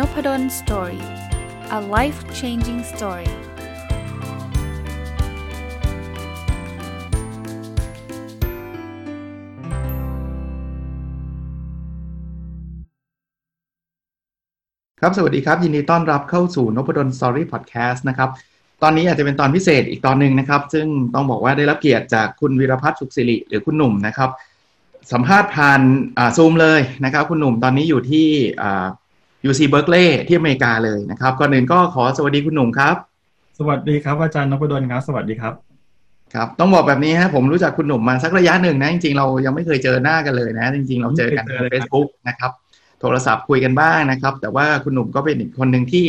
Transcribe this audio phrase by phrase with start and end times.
[0.00, 1.04] Nopadol Story
[1.78, 3.30] a life changing story
[15.16, 18.30] สวัสดีครับ ยินดีต้อนรับเข้าสู่นพดล Story Podcast นะครับ
[18.82, 24.30] ตอนนี้อาจจะเป็นตอนพิเศษอีกตอนหนึ่งนะครับ ซึ่งต้องบอกว่าได้รับเกียรติจากคุณวิรพัฒน์สุขศิริหรือคุณหนุ่มนะครับ
[25.12, 25.80] สัมภาษณ์ผ่าน
[26.36, 28.28] ซูมเลยนะครับ คุณหนุ่มตอนนี้อยู่ที่
[29.48, 32.96] UC Berkeley ที่อเมริกาเลยนะครับก่อนอื่นก็ขอสวัสดีคุณหนุ่มครับ
[33.58, 35.54] สวัสดีครับอาจารย์นพดลครับ สวัสดีครับ
[36.34, 42.50] ครับต้องบอกแบบนี้ฮะผมรู้จักคุณหนุ่มมาสักระยะหนึ่งนะ จริงๆเรายังไม่เคยเจอหน้ากันเลยนะ จริง ๆ เราเจอกันใน Facebook นะครับ
[43.00, 46.04] โทรศัพท์คุยกันบ้างนะครับ แต่ว่าคุณหนุ่มก็เป็นอีกคนหนึ่งที่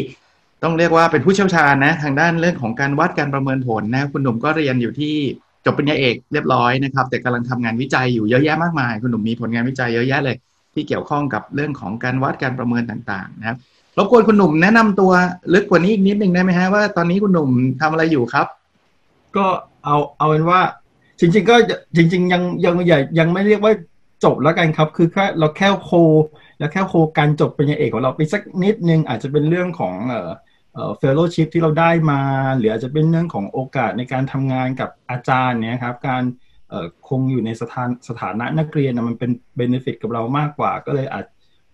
[0.63, 5.15] ต้องเรียกว่าเป็นผู้เชี่ยวชาญนะ ทางด้านเรื่องของการวัดการประเมินผลนะคุณหนุ่มก็เรียนอยู่ที่
[5.65, 10.35] จบปริญญาเอกเรียบร้อยนะครับ แต่กำลังทำงานวิจัยอยู่เยอะแยะมากมาย คุณหนุ่มมีผลงานวิจัยเยอะแยะเลย
[10.73, 13.57] ที่เกี่ยวข้องกับเรื่องของการวัดการประเมินต่างๆ นะครับ
[13.97, 15.11] รบกวนคุณหนุ่มแนะนำตัว
[15.53, 17.49] ลึกกว่านี้อีกนิดหนึ่งได้ไหมฮะว่าตอนนี้คุณหนุ่ม
[17.81, 18.47] ทำอะไรอยู่ครับ
[19.35, 19.45] ก็
[19.85, 20.61] เอาเอาเป็นว่า
[21.19, 21.55] จริง ๆ ก็
[21.95, 23.73] จริง ๆ ยังยังใหญ่ยังไม่เรียกว่า
[24.23, 25.91] จบแล้วกันครับ คือแค่เราแค่โค
[26.59, 30.29] แล้วแค่โคการจบปริญญาเอกของเราไปสักนิดนึงอาจจะเป็นเรื่องของเอ่อ
[30.73, 32.21] เอ่อเฟลโลชิพที่เราได้มา
[32.57, 36.23] หรืออาจจะเป็นเรื่องของโอกาสในการทำงานกับอาจารย์เนี่ยครับ การ
[37.09, 41.25] คงอยู่ในสถานสถานะนักเรียนมันเป็นเบนฟิตกับเรามากกว่า ก็เลยอาจ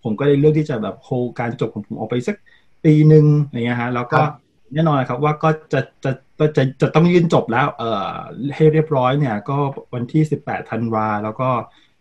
[0.02, 2.36] ผมก็เลยเลือกที่จะแบบโฮการจบของผมออกไปสัก
[2.84, 4.20] ปีหนึ่งอย่างเงี้ยฮะแล้วก็
[4.72, 6.12] แน่นอนครับว่าก็จะจะ
[6.56, 8.12] จะจะต้องยื่นจบแล้วเอ่อ
[8.54, 9.58] ให้เรียบร้อยเนี่ย ก็
[9.94, 11.50] วันที่ 18ธันวาแล้วก็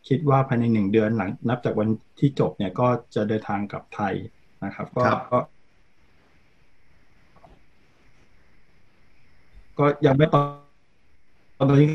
[0.08, 1.90] คิดว่าภายในหนึ่งเดือนหลัง นับจากวัน
[2.20, 4.14] ที่จบเนี่ยก็จะเดินทางกลับไทย
[4.66, 5.04] นะครับ ก็
[9.80, 10.36] ก็ยังไม่ต
[11.62, 11.90] อนนี้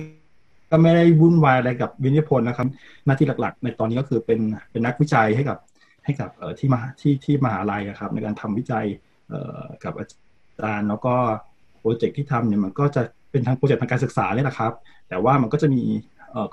[0.72, 2.68] ก็ไม่ได้วุ่นวายอะไรกับวินิพนธ์นะครับ
[3.06, 5.58] หน้าที่หลักๆ ในตอนนี้ก็คือเป็นเป็นนักวิจัยให้กับ
[6.04, 8.86] ให้กับที่มาที่ที่มหาลัยครับ ในการทำวิจัย
[9.84, 10.04] กับอา
[10.60, 11.14] จารย์แล้วก็
[11.80, 14.72] โปรเจกต์ที่ทำเนี่ยมันก็จะเป็นทางโปรเจกต์ทางการศึกษาเนี่ยแหละครับ
[15.08, 15.84] แต่ว่ามันก็จะมี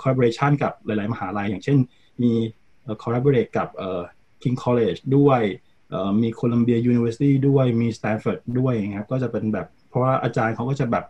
[0.01, 1.77] collaboration กับหลาย ๆ มหาลัย อย่างเช่น
[2.23, 2.31] มี
[3.03, 3.67] collaborate กับ
[4.41, 5.41] King College ด้วย
[6.21, 11.05] มี Columbia University ด้วยมี Stanford ด้วยครับก็จะเป็นแบบเพราะว่าอาจารย์เขาก็จะแบบ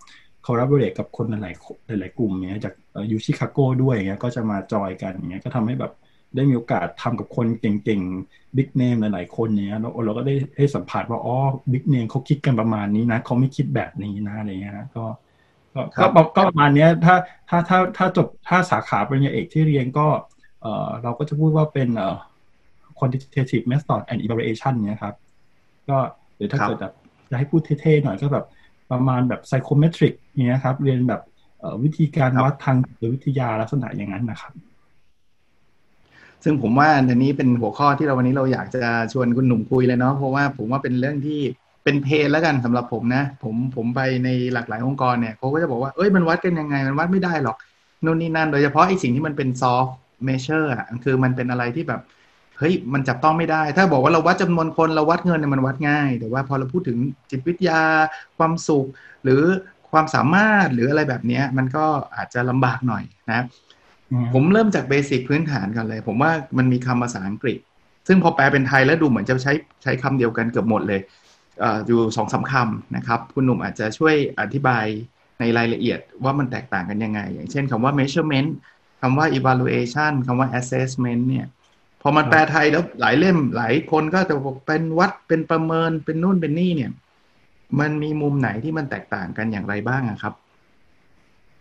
[0.50, 1.52] collaborate กับคนหลา
[1.96, 2.74] ยๆหลายๆกลุ่มเนี้ยจาก
[3.12, 5.94] ยูชิคาโกด้วยเงี้ยก็จะมาจอยกันเงี้ยก็ทำให้แบบ
[6.36, 11.36] ได้มีโอกาสทำกับคนเก่งๆบิ๊กเนมหลายๆคนเนี้ยเราเราก็ได้ให้สัมผัสว่าอ๋อ
[11.72, 15.06] บิ๊กเนมเขาคิดกันประมาณนี้นะเขาไม่คิดแบบนี้นะอะไรเงี้ยนะก็
[15.76, 15.82] ก็
[16.36, 17.16] ก็ประมาณนี้ถ้า
[17.50, 20.08] ถ้าถ้าถ้าจบถ้าสาขาปริญญาเอกที่เรียนก็
[20.62, 22.18] เออเราก็จะพูดว่าเป็นเอ่อ
[23.00, 25.16] quantitative method and evaluation เนี่ยครับ
[25.90, 25.98] ก็
[26.36, 26.94] หรือถ้าเกิดแบบ
[27.30, 28.46] จะให้พูดเท่ๆหน่อยก็แบบ
[28.92, 30.14] ประมาณแบบ psychometric
[30.46, 31.22] เนี่ยครับ เรียนแบบ
[31.84, 34.54] วิธีการวัดทางหรือวิทยาลักษณะอย่างนั้นนะครับ
[36.44, 38.84] ซึ่งผมว่าอันนี้เป็นหัวข้อที่เราวันนี้เราอยากจะ
[39.14, 41.40] ชวนคุณหนุ่มคุยเลยเนาะเพราะว่าผมว่าเป็นเรื่องที่
[41.84, 47.58] เป็น pain แล้วกันสำหรับผมนะ ผมผมไปในหลากหลายองค์กรเนี่ยเขาก็จะบอกว่าเอ้ยมันวัดกันยังไง มันวัดไม่ได้หรอก
[48.06, 52.02] นู่นนี่นั่น โดยเฉพาะไอ้สิ่งที่มันเป็น soft measure อะคือมันเป็นอะไรที่แบบ
[52.60, 56.98] เฮ้ยมันจับต้องไม่ได้ ถ้าบอกว่าเราวัดจำนวนคนเราวัดเงินเนี่ยมันวัดง่าย แต่ว่าพอเราพูดถึง
[57.32, 57.82] จิตวิทยา
[58.38, 58.86] ความสุข
[59.24, 59.42] หรือ
[59.92, 63.46] ความสามารถหรืออะไรแบบนี้มันก็อาจจะลำบากหน่อยนะ
[64.34, 67.58] ผมเริ่มจาก basic พื้นฐานกันเลย ผมว่ามันมีคำภาษาอังกฤษ
[68.08, 69.54] ซึ่งพอแปลเป็นไทยแล้วดูเหมือนจะใช้
[69.84, 71.02] ใช้คำเดียวกันเกือบหมดเลย
[71.88, 74.86] อยู่สองสาคำนะครับ คุณหนุ่มอาจจะช่วยอธิบาย
[75.40, 78.50] ในรายละเอียดว่ามันแตกต่างกันยังไง อย่างเช่นคำว่า measurement
[79.02, 81.46] คำว่า evaluation คำว่า assessment เนี่ย
[82.02, 86.92] พอมันแปลไทยแล้วหลายเล่มหลายคนก็จะบอกเป็นวัดเป็นประเมินเป็นนู่นเป็นนี่เนี่ย
[87.80, 90.34] มันมีมุมไหนที่มันแตกต่างกันอย่างไรบ้างครับ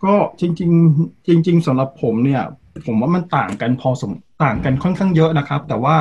[0.04, 0.70] ก็จริง
[1.02, 2.42] ๆ จริง ๆสำหรับผมเนี่ย
[2.86, 4.12] ผมว่ามันต่างกันพอสม
[4.44, 5.96] ต่างกันค่อนข้างเยอะนะครับ แต่ว่า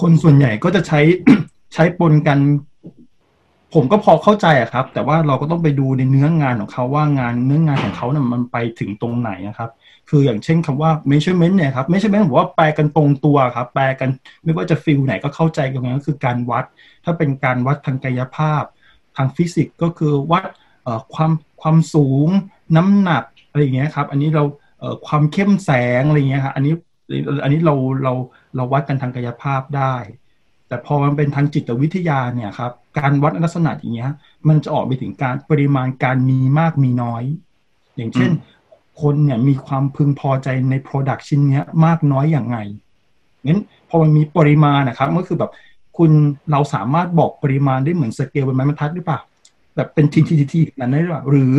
[0.00, 1.00] คนส่วนใหญ่ก็จะใช้
[1.74, 2.38] ใช้ปนกัน
[3.74, 9.70] ผมก็พอเข้าใจอะครับ แต่ว่าเราก็ต้องไปดูในเนื้องานของเขาว่างานเนื้องานของเขาเนี่ยมันไปถึงตรงไหนนะครับ
[10.10, 14.08] คืออย่างเช่นคำว่า measurement เนี่ยครับ measurement ผมว่าแปลกันตรงตัวครับ แปลกัน
[14.44, 16.64] ไม่ว่าจะฟิลไหนก็เข้าใจกันก็คือการวัด
[17.04, 18.62] ถ้าเป็นการวัดทางกายภาพ
[19.16, 20.44] ทางฟิสิกส์ก็คือวัด
[21.14, 21.32] ความ
[21.62, 22.28] ความสูง
[22.76, 24.44] น้ำหนักอะไรอย่างเงี้ยครับอันนี้เรา
[24.78, 25.70] เความเข้มแส
[26.00, 26.74] งอะไรเงี้ยครับอันนี้
[27.42, 28.12] อันนี้เราเรา
[28.56, 29.94] เราวัดกันทางกายภาพได้
[30.68, 34.10] แต่พอมันเป็นทางจิตวิทยาเนี่ยครับการวัดลักษณะอย่างเงี้ย
[34.48, 37.24] มันจะออกไปถึงการปริมาณการมีมากมีน้อย
[37.96, 38.30] อย่างเช่น
[39.00, 42.58] คนเนี่ยมีความพึงพอใจใน Product ชิ้นนี้มากน้อยอย่างไง
[43.46, 45.50] งั้นพอมันมีปริมาณนะครับก็คือแบบ
[45.98, 46.10] คุณ
[46.50, 49.20] เราสามารถบอกปริมาณได้เหมือนสเกลบนไม้บรรทัดหรือเปล่า
[49.76, 51.54] แบบเป็นทีทีทีนั้นได้หรือเปล่าหรือ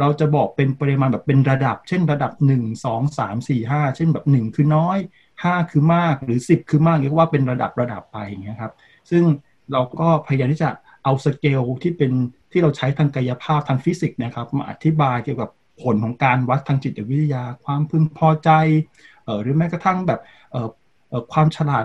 [0.00, 4.98] เราจะบอกเป็นปริมาณแบบเป็นระดับ เช่นระดับหนึ่งสองสามสี่ห้าเช่นแบบหนึ่งคือน้อย
[5.42, 8.72] ห้าคือมากหรือสิบคือมากเรียกว่าเป็นระดับระดับไปอย่างเงี้ยครับ
[9.10, 9.24] ซึ่ง
[9.72, 10.70] เราก็พยายามที่จะ
[11.04, 12.12] เอาสเกลที่เป็น
[12.52, 15.50] ที่เราใช้ทางกายภาพทางฟิสิกส์นะครับ มาอธิบายเกี่ยวกับ
[15.82, 18.50] ผลของการวัดทางจิตวิทยา ความพึงพอใจ
[19.24, 20.20] เออหรือแม้กระทั่งแบบ
[20.50, 20.68] เออ
[21.08, 21.84] เออความฉลาด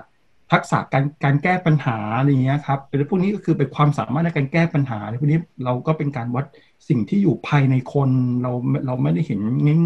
[0.51, 6.45] ทักษะการการแก้ปัญหาอะไรเงี้ยครับเป็นพวกนี้ก็คือเป็นความสามารถในการแก้ปัญหาในพวกนี้เราก็เป็นการวัด
[6.89, 8.09] สิ่งที่อยู่ภายในคน
[8.41, 8.51] เรา
[8.87, 9.39] เราไม่ได้เห็น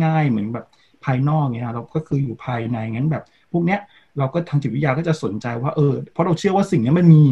[0.06, 0.66] ง่าย ๆ เหมือนแบบ
[1.06, 3.80] ภายนอกเงี้ยเราก็คืออยู่ภายในงั้นแบบ พวกเนี้ย
[4.18, 7.24] เราก็ทางจิตวิทยาก็จะสนใจว่าเออเพราะเราเชื่อว่าสิ่งนี้มันมี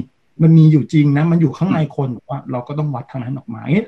[0.44, 3.88] มันมีอยู่จริงนะมันอยู่ข้างในคนว่าเราก็ต้องวัดทางนั้นออกมาเงี้ย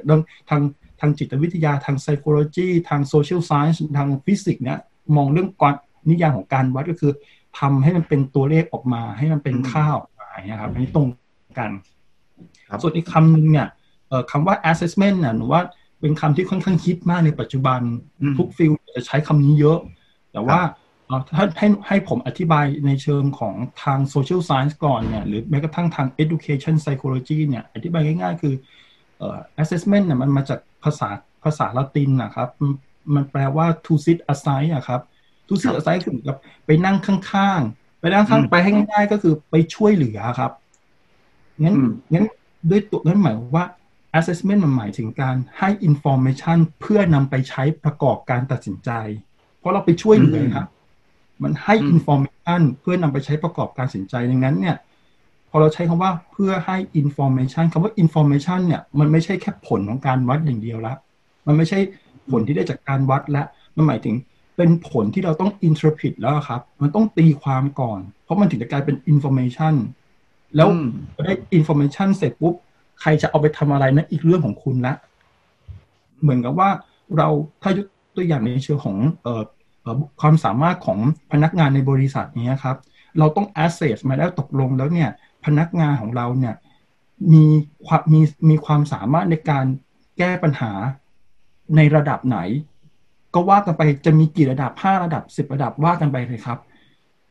[0.49, 0.61] ทาง
[0.99, 4.79] ทางจิตวิทยาทาง psychology ทาง social science ทางฟิสิกส์เนี่ย
[5.15, 5.75] มองเรื่องการ
[6.09, 7.11] นิยามของการวัดก็คือ
[7.59, 11.07] ทำให้มันเป็นตัวเลขออกมา ให้มันเป็นค่าออกมาเนี่ยครับอันนี้ตรง
[11.59, 11.71] กัน
[12.81, 13.67] ส่วนอีกคำหนึ่งเนี่ย
[14.31, 15.61] คำว่า assessment น่ะหนูว่า
[15.99, 17.79] เป็นคำที่ค่อนข้างคิดมากในปัจจุบัน
[18.37, 19.79] ทุกฟิลจะใช้คำนี้เยอะ
[20.31, 20.59] แต่ว่า
[21.37, 28.55] ถ้าให้ให้ผมอธิบายในเชิงของทาง social science ก่อนเนี่ย หรือแม้กระทั่งทาง education psychology เนี่ย อธิบายง่ายๆ คือ
[29.61, 31.09] assessment เนี่ยมันมาจากภาษา
[31.43, 32.49] ภาษาละตินนะครับ
[33.15, 35.01] มันแปลว่า to sit aside อะครับ
[35.47, 40.51] to sit aside คือกับไปนั่งข้างๆ ไปนั่งข้างไปให้ง่ายๆ ก็คือไปช่วยเหลือครับ
[41.61, 41.75] งั้น
[42.13, 42.25] งั้น
[42.69, 43.65] ด้วยตัวนั้นหมายว่า
[44.19, 48.91] assessment มันหมายถึงการให้ information เพื่อนำไปใช้ประกอบการตัดสินใจ
[49.59, 50.67] เพราะเราไปช่วยเหลือครับ
[51.43, 54.75] มันให้ information เพื่อนำไปใช้ประกอบการตัดสินใจดังนั้นเนี่ย
[55.49, 60.93] พอเราใช้คำว่าเพื่อให้ information คำว่า information เนี่ยมันไม่ใช่แค่ผลของการวัดอย่างเดียวละ
[61.47, 61.79] มันไม่ใช่
[62.31, 63.43] ผลที่ได้จากการวัดและ
[63.75, 64.15] มันหมายถึง
[64.57, 69.75] เป็นผลที่เราต้อง interpret แล้วครับ มันต้องตีความก่อน เพราะมันถึงจะกลายเป็น information
[70.55, 70.69] แล้ว
[71.25, 72.55] ได้ information เสร็จปุ๊บ
[73.01, 74.93] ใครจะเอาไปทำอะไรนะอีกเรื่องของคุณละ
[76.21, 76.69] เหมือนกับว่า
[77.17, 77.27] เรา
[77.61, 79.41] ถ้ายกตัวอย่างในเชิงของเอ่อ
[80.21, 80.99] ความสามารถของ
[81.31, 82.77] พนักงานในบริษัทนี้ครับ
[83.19, 85.09] เราต้อง assess มาแล้วตกลงแล้วเนี่ย
[85.45, 86.55] พนักงานของเราเนี่ย
[87.33, 87.45] มี
[87.85, 89.65] ความมีมีความสามารถในการ
[90.17, 90.71] แก้ปัญหา
[91.75, 92.39] ในระดับไหน
[93.33, 96.59] ก็ว่ากันไปจะมีกี่ระดับห้าระดับสิบระดับว่ากันไปเลยครับ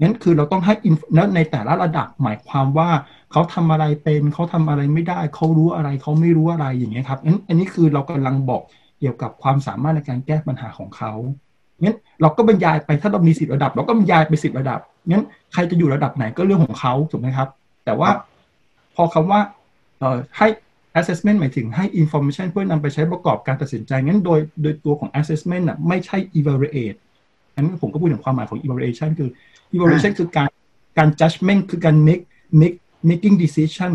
[0.01, 0.75] นั้นคือเราต้องให้
[1.15, 2.91] แล้วในแต่ละระดับหมายความว่า
[3.33, 8.63] เขาทำอะไรเป็นเขาทำอะไรไม่ได้ เขารู้อะไรเขาไม่รู้อะไรอย่างเงี้ยครับนั้นอันนี้คือเรากำลังบอก
[9.01, 11.13] เกี่ยวกับความสามารถในการแก้ปัญหาของเขา
[11.83, 14.81] งั้นเราก็บรรยายไปถ้าเรามีสิบระดับ เราก็บรรยายไปสิบระดับ
[15.11, 17.49] งั้นใครจะอยู่ระดับไหนก็เรื่องของเขาถูกไหมครับ
[17.85, 18.11] แต่ว่า
[18.95, 19.41] พอคำว่า
[19.99, 20.49] เอ่อให้
[20.99, 26.99] assessment หมายถึงให้ information เพื่อนำไปใช้ประกอบการตัดสินใจ งั้นโดยโดยตัวของ assessment อะไม่ใช่ evaluate
[27.55, 29.31] อันนี้ผมก็พูดถึงความหมายของ evaluation คือ
[29.75, 30.49] evaluation คือการ
[30.99, 32.25] การ judgment คือการ make
[32.61, 32.77] make
[33.09, 33.93] making decision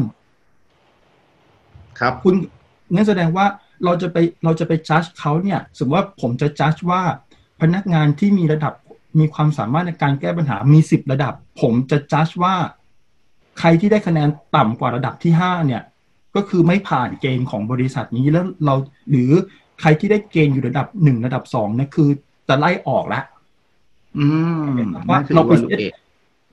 [2.00, 2.36] ครับคุณ
[2.96, 3.46] นั่นแสดงว่า
[3.86, 7.02] เราจะไปเราจะไป judge เขาเนี่ย สมมติว่าผมจะ judge ว่า
[7.64, 8.74] พนักงานที่มีระดับ
[9.20, 12.56] มีความสามารถในการแก้ปัญหามีสิบระดับ ผมจะ judge ว่า
[13.60, 15.82] ใครที่ได้คะแนนต่ำกว่าระดับที่ห้าเนี่ย
[16.36, 18.76] ก็คือไม่ผ่านเกณฑ์ของบริษัทนี้แล้วเรา
[19.10, 19.32] หรือ
[19.82, 22.10] ใครที่ได้เกณฑ์อยู่ระดับหนึ่งระดับสองเนี่ยคือ
[22.48, 23.24] จะไล่ออกแล้ว
[24.18, 24.28] อื
[24.64, 25.80] มว่าเราไปเซต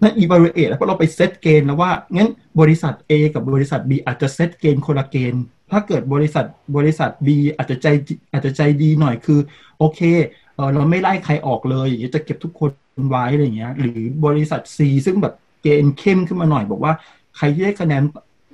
[0.03, 2.31] นั่น evaluate แล้วเพราะเราไปเซตเกณฑ์แล้วว่างั้น
[2.61, 6.47] บริษัท A กับบริษัท B อาจจะเซตเกณฑ์คนละเกณฑ์ถ้าเกิดบริษัท
[6.77, 7.87] บริษัท B อาจจะใจ
[8.33, 9.41] อาจจะใจดีหน่อยคือ
[9.79, 10.01] โอเค
[10.50, 12.71] เออเราไม่ไล่ใครออกเลยอย่างจะเก็บทุกคน
[13.09, 16.93] ไว้อะไรเงี้ย หรือบริษัท C ซึ่งแบบเกณฑ์เข้มขึ้นมาหน่อย บอกว่า
[17.37, 18.03] ใครที่ได้คะแนน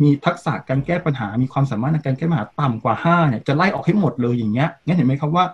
[0.02, 5.44] มีทักษะการแก้ปัญหา มีความสามารถในการแก้ปัญหาต่ำกว่า5เนี่ยจะไล่ออกให้หมดเลยอย่างเงี้ยงั้นเห็นไหมครับว่า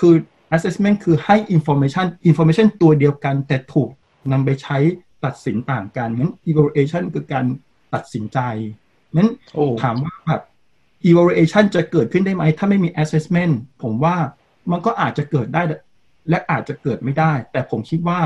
[0.00, 0.14] คือ
[0.54, 3.90] assessment คือให้ information information ตัวเดียวกัน แต่ถูก
[4.32, 4.78] นำไปใช้
[5.24, 7.44] ตัดสินต่างกันงั้น evaluation คือการ
[7.94, 8.38] ตัดสินใจ
[9.16, 9.28] นั้น
[9.82, 10.42] ถามว่าแบบ
[11.08, 14.16] evaluation จะเกิดขึ้นได้ไหม ถ้าไม่มี assessment ผมว่า
[14.70, 15.62] มันก็อาจจะเกิดได้
[16.30, 18.18] และอาจจะเกิดไม่ได้ แต่ผมคิดว่า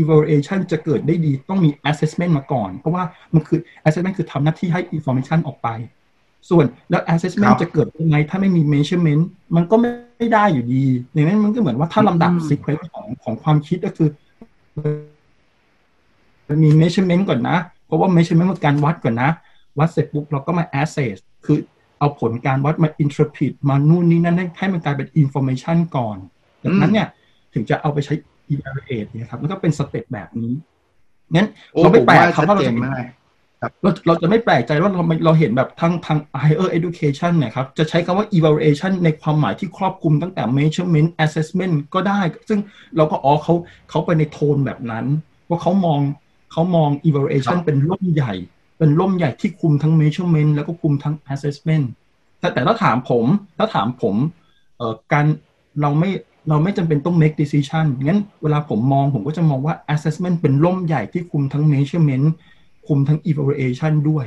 [0.00, 5.68] evaluation จะเกิดได้ดีต้องมี assessment มาก่อน เพราะว่ามันคือ assessment คือทำหน้าที่ให้ information ออกไป
[6.50, 9.22] ส่วนแล้ว assessment จะเกิดยังไง ถ้าไม่มี measurement
[9.56, 14.08] มันก็ไม่ได้อยู่ดีอย่างนั้นมันก็เหมือนว่าถ้าลำดับ sequence ของของความคิดก็คือ
[16.48, 19.30] มันมี measurement ก่อนนะ เพราะว่า measurement คือการวัดก่อนนะ
[19.78, 21.58] วัดเสร็จปุ๊บเราก็มา assess คือ
[22.02, 26.16] เอาผลการวัดมา interpret มานู่นนี่นั่นให้มันกลายเป็น information ก่อน
[26.62, 27.08] จากนั้นเนี่ย
[27.54, 28.14] ถึงจะเอาไปใช้
[28.52, 30.54] evaluate เนี่ยครับแล้วก็เป็นสเต็ปแบบนี้
[31.34, 32.74] งั้นเราไม่แปลกคำว่าเราจะ
[33.82, 42.58] เราเราจะไม่แปลกใจว่าเราเราเห็นแบบทั้งทาง higher education เนี่ยครับ จะใช้คำว่า evaluation ในความหมายที่ครอบคลุมตั้งแต่ measurement assessment ก็ได้ ซึ่ง
[42.96, 43.54] เราก็อ๋อเขา
[43.90, 45.06] เขาไปในโทนแบบนั้น
[45.48, 46.00] ว่าเขามอง
[46.52, 48.34] เขามอง evaluation เป็นร่มใหญ่
[48.82, 51.86] เป็นร่มใหญ่ที่คุมทั้ง measurement แล้วก็คุมทั้ง assessment
[52.40, 53.24] แต่แต่ถ้าถามผม
[53.58, 54.14] ถ้าถามผม
[54.76, 55.26] เอ่อการ
[55.80, 56.10] เราไม่
[56.48, 62.26] เราไม่จำเป็นต้อง make decision งั้นเวลาผมมองผมก็จะมองว่า assessment เป็นร่มใหญ่ที่คุมทั้ง measurement
[62.86, 64.26] คุมทั้ง evaluation ด้วย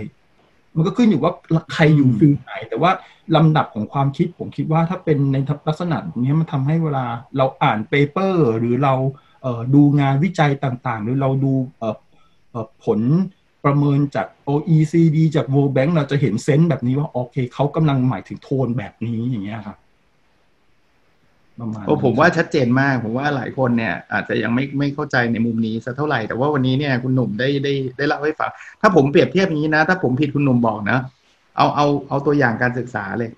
[0.76, 1.34] มันก็ขึ้นอยู่ว่า
[1.74, 2.92] ใครอยู่ฟิลไหน แต่ว่า
[3.36, 7.06] ลำดับของความคิดผมคิดว่าถ้าเป็นในลักษณะนี้มันทำให้เวลา
[7.38, 8.94] เราอ่านเปเปอร์ หรือเรา
[9.42, 11.54] เดูงานวิจัยต่างๆ หรือเราดู
[12.84, 13.00] ผล
[13.66, 19.78] ประเมินจาก OECD จาก World Bank เราจะเห็นเซนส์แบบนี้ว่า โอเคเขากำลังหมายถึงโทนแบบนี้อย่างเงี้ยครับ
[21.60, 28.50] ประมาณโอ้ผมว่าชัดเจนมาก ผมว่าหลายคนเนี่ย อาจจะยังไม่ไม่เข้าใจในมุมนี้สักเท่าไหร่ แต่ว่าวันนี้เนี่ยคุณหนุ่มได้ได้ได้เล่าให้ฟัง
[28.82, 31.00] ถ้าผมเปรียบเทียบอย่างนี้นะ ถ้าผมผิดคุณหนุ่มบอกนะ
[31.58, 33.30] เอาเอาเอาตัวอย่างการศึกษาเลย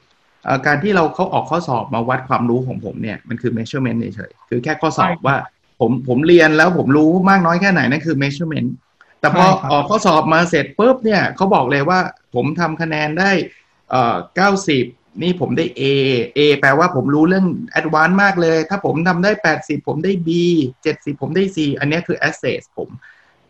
[0.66, 5.36] การที่เราเขาออกข้อสอบมาวัดความรู้ของผมเนี่ยมันคือ measurement เฉยๆคือแค่ข้อสอบว่า
[5.80, 8.70] ผมผมเรียนแล้วผมรู้มากน้อยแค่ไหนนั่นคือ measurement
[9.20, 12.00] แต่พอออกข้อสอบมาเสร็จปุ๊บเนี่ยเขาบอกเลยว่า
[12.36, 13.32] ผมทำคะแนนได้
[13.90, 14.86] เอ่อเก้าสิบ
[15.22, 15.84] นี่ผมได้ A
[16.38, 17.46] A แปลว่าผมรู้เรื่อง
[17.80, 20.30] advance มากเลย ถ้าผมทำได้ 80 ผมได้ B
[20.76, 22.90] 70 ผมได้ C อันนี้คือ assess ผม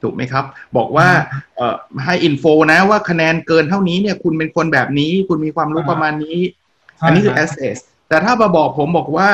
[0.02, 0.46] ถูกไหมครับ
[0.78, 1.10] บอกว่า
[1.58, 6.40] เอ่อให้อินโฟนะว่าคะแนนเกินเท่านี้เนี่ยคุณเป็นคนแบบนี้ คุณมีความรู้ประมาณนี้
[7.06, 7.78] อันนี้คือ assess
[8.10, 9.30] แต่ถ้ามาบอกผมบอกว่า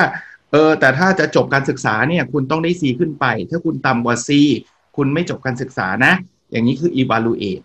[0.51, 4.29] เออแต่ถ้าจะจบการศึกษาเนี่ย คุณต้องได้ C ขึ้นไป ถ้าคุณต่ำกว่า C
[4.97, 6.13] คุณไม่จบการศึกษานะ
[6.51, 7.63] อย่างนี้คือ evaluate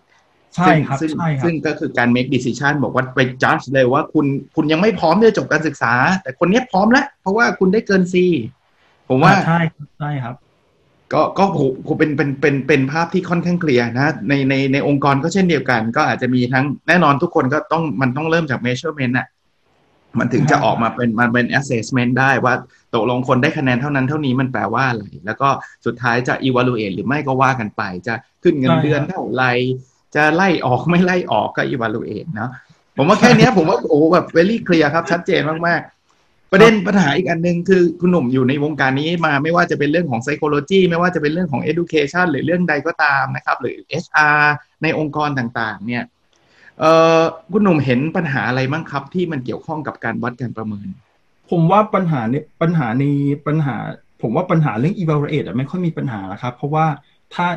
[0.55, 8.15] ใช่ครับซึ่งใช่ครับซึ่งก็คือการ make decision บอกว่าไป judge เลยว่าคุณคุณยังไม่พร้อมที่จะจบการศึกษา แต่คนนี้พร้อมแล้ว เพราะว่าคุณได้เกิน C
[9.09, 9.59] ผมว่าใช่
[9.99, 10.35] ใช่ครับ
[11.13, 11.43] ก็ก็
[11.87, 19.27] ผมเป็นเป็นเป็นเป็นภาพที่ค่อนข้างเคลียร์นะ ในในในองค์กรก็เช่นเดียวกัน ก็อาจจะมีทั้งแน่นอนทุกคนก็ต้องมันต้องเริ่มจาก measurement อะ
[20.17, 22.53] มันถึงจะออกมาเป็นมันเป็น assessment ได้ว่า
[22.95, 25.49] ตกลงคนได้คะแนนเท่านั้นเท่านี้มันแปลว่าอะไร แล้วก็
[25.85, 28.13] สุดท้ายจะ evaluate หรือไม่ก็ว่ากันไป จะ
[28.43, 29.43] ขึ้นเงินเดือนเท่าไร
[30.15, 32.49] จะไล่ออกไม่ไล่ออกก็ evaluate เนาะ
[32.97, 35.99] ผมว่าแค่นี้ผมว่าโอ้แบบ very clear ครับ ชัดเจนมากๆ
[36.51, 44.39] ประเด็นปัญหาอีกอันหนึ่งคือคุณหนุ่มอยู่ในวงการนี้มาไม่ว่าจะเป็นเรื่องของ psychology ไม่ว่าจะเป็นเรื่องของ education หรือเรื่องใดก็ตามนะครับ หรือ HR
[44.83, 46.18] ในองค์กรต่างๆ เนี่ยเอ่อ
[47.51, 50.87] คุณหนุ่มเห็นปัญหาอะไรบ้างครับ ที่มันเกี่ยวข้องกับการวัดการประเมิน
[51.49, 53.03] ผมว่าปัญหาในปัญหาใน
[53.47, 53.75] ปัญหา
[54.21, 56.85] ผมว่าปัญหาเรื่อง evaluate ไม่ค่อยมีปัญหาครับ เพราะว่า
[57.35, 57.47] ถ้า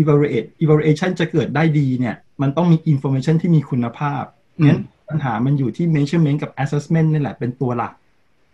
[0.00, 4.24] evaluate evaluation จะเกิดได้ดีเนี่ย มันต้องมี information ที่มีคุณภาพ
[4.64, 7.92] งั้นปัญหามันอยู่ที่ measurement กับ assessment นี่แหละเป็นตัวหลัก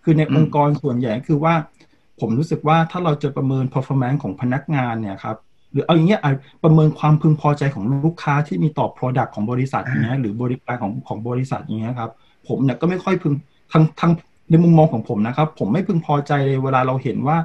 [0.05, 1.55] คือในองค์กรส่วนใหญ่คือว่า
[2.21, 5.37] ผมรู้สึกว่าถ้าเราจะประเมิน performance ของพนักงานเนี่ยครับ
[5.73, 6.21] หรือเอาอย่างเงี้ย
[6.63, 12.11] ประเมินความพึงพอใจของลูกค้าที่มีต่อ product ของบริษัทอย่างเงี้ยหรือบริการของของบริษัทอย่างเงี้ยครับ
[12.49, 13.35] ผมเนี่ยก็ไม่ค่อยพึง
[13.73, 14.13] ทั้งทั้ง
[14.51, 17.37] ในมุมมองของผมนะครับ ผมไม่พึงพอใจเลยเวลาเราเห็นว่า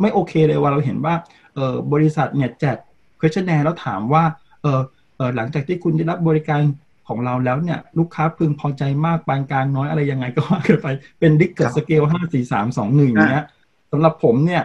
[0.00, 1.14] ไม่โอเคเลยเวลาเราเห็นว่า
[1.54, 2.76] เออบริษัทเนี่ยแจก
[3.20, 4.24] questionnaire แล้วถามว่า
[4.62, 4.80] เออ
[5.16, 6.60] เออหลังจากที่คุณได้รับบริการ
[7.08, 10.86] ของเราแล้วเนี่ย ลูกค้าพึงพอใจมากปานกลางน้อยอะไรยังไงก็ว่ากันไป
[11.18, 13.46] เป็น Likert scale ห้าสี่สามสองหนึ่งอย่างเงี้ย
[13.92, 14.62] สำหรับผมเนี่ย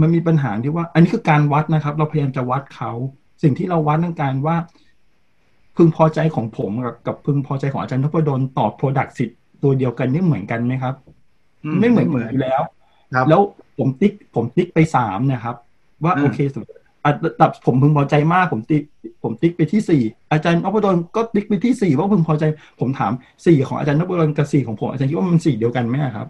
[0.00, 2.92] มันมีปัญหาที่ว่า อันนี้คือการวัดนะครับ เราพยายามจะวัดเขา
[3.42, 4.56] สิ่งที่เราวัดต้องการว่า
[5.76, 10.94] พึงพอใจของผมกับกับพึงพอใจของอาจารย์นพดลต่อ product ตัวเดียวกันนี่เหมือนกันไหมครับ
[11.80, 12.62] ไม่เหมือนเหมือนอยู่แล้ว
[13.28, 13.40] แล้ว
[13.78, 15.56] ผมติ๊กผมติ๊กไปสามนะครับ
[16.04, 16.64] ว่าโอเคสุด
[17.04, 18.82] อับผมพึงพอใจมากผมติ๊ก
[19.22, 22.44] ผมติ๊กไปที่สี่อาจารย์นพดลก็ติ๊กไปที่สี่ว่าพึงพอใจ
[22.80, 23.12] ผมถาม
[23.46, 26.26] สี่ของอาจารย์นพดลกับสี่ของผมอาจารย์คิดว่ามันสี่เดียวกันไหมครับ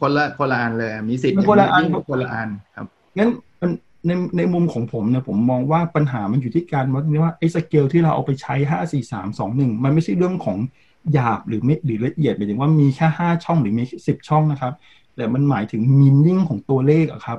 [0.00, 2.86] คนละคนละอันเลยมีสิทธิ์คนละอันคนละอันครับ
[3.18, 3.30] งั้น
[4.06, 10.58] ในในมุมของผมเนี่ยผมมองว่าปัญหามันอยู่ที่การวัดว่าไอ้สเกลที่เราเอาไปใช้ห้าสี่สามสองหนึ่งมันไม่ใช่เรื่องของ
[11.12, 14.72] หยาบหรือไม่หรือละเอียดหมายถึงว่ามีแค่ห้าช่องหรือมีสิบช่องนะครับ
[15.16, 17.38] แต่มันหมายถึงมินนิ่งของตัวเลขอะครับ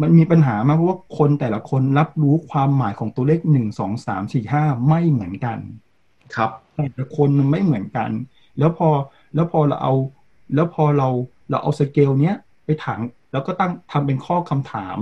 [0.00, 5.58] มันมีปัญหามากเพราะว่าคนแต่ละคนรับรู้ความหมายของตัวเลขหนึ่งสองสามสี่ห้าไม่เหมือนกัน
[6.36, 8.10] ครับ แต่ละคนมันไม่เหมือนกัน
[8.58, 8.88] แล้วพอ
[9.34, 9.94] แล้วพอเราเอา
[10.54, 11.08] แล้วพอเรา
[11.50, 13.00] เราเอาสเกลเนี้ยไปถาม
[13.34, 14.96] แล้วก็ตั้งทำเป็นข้อคำถาม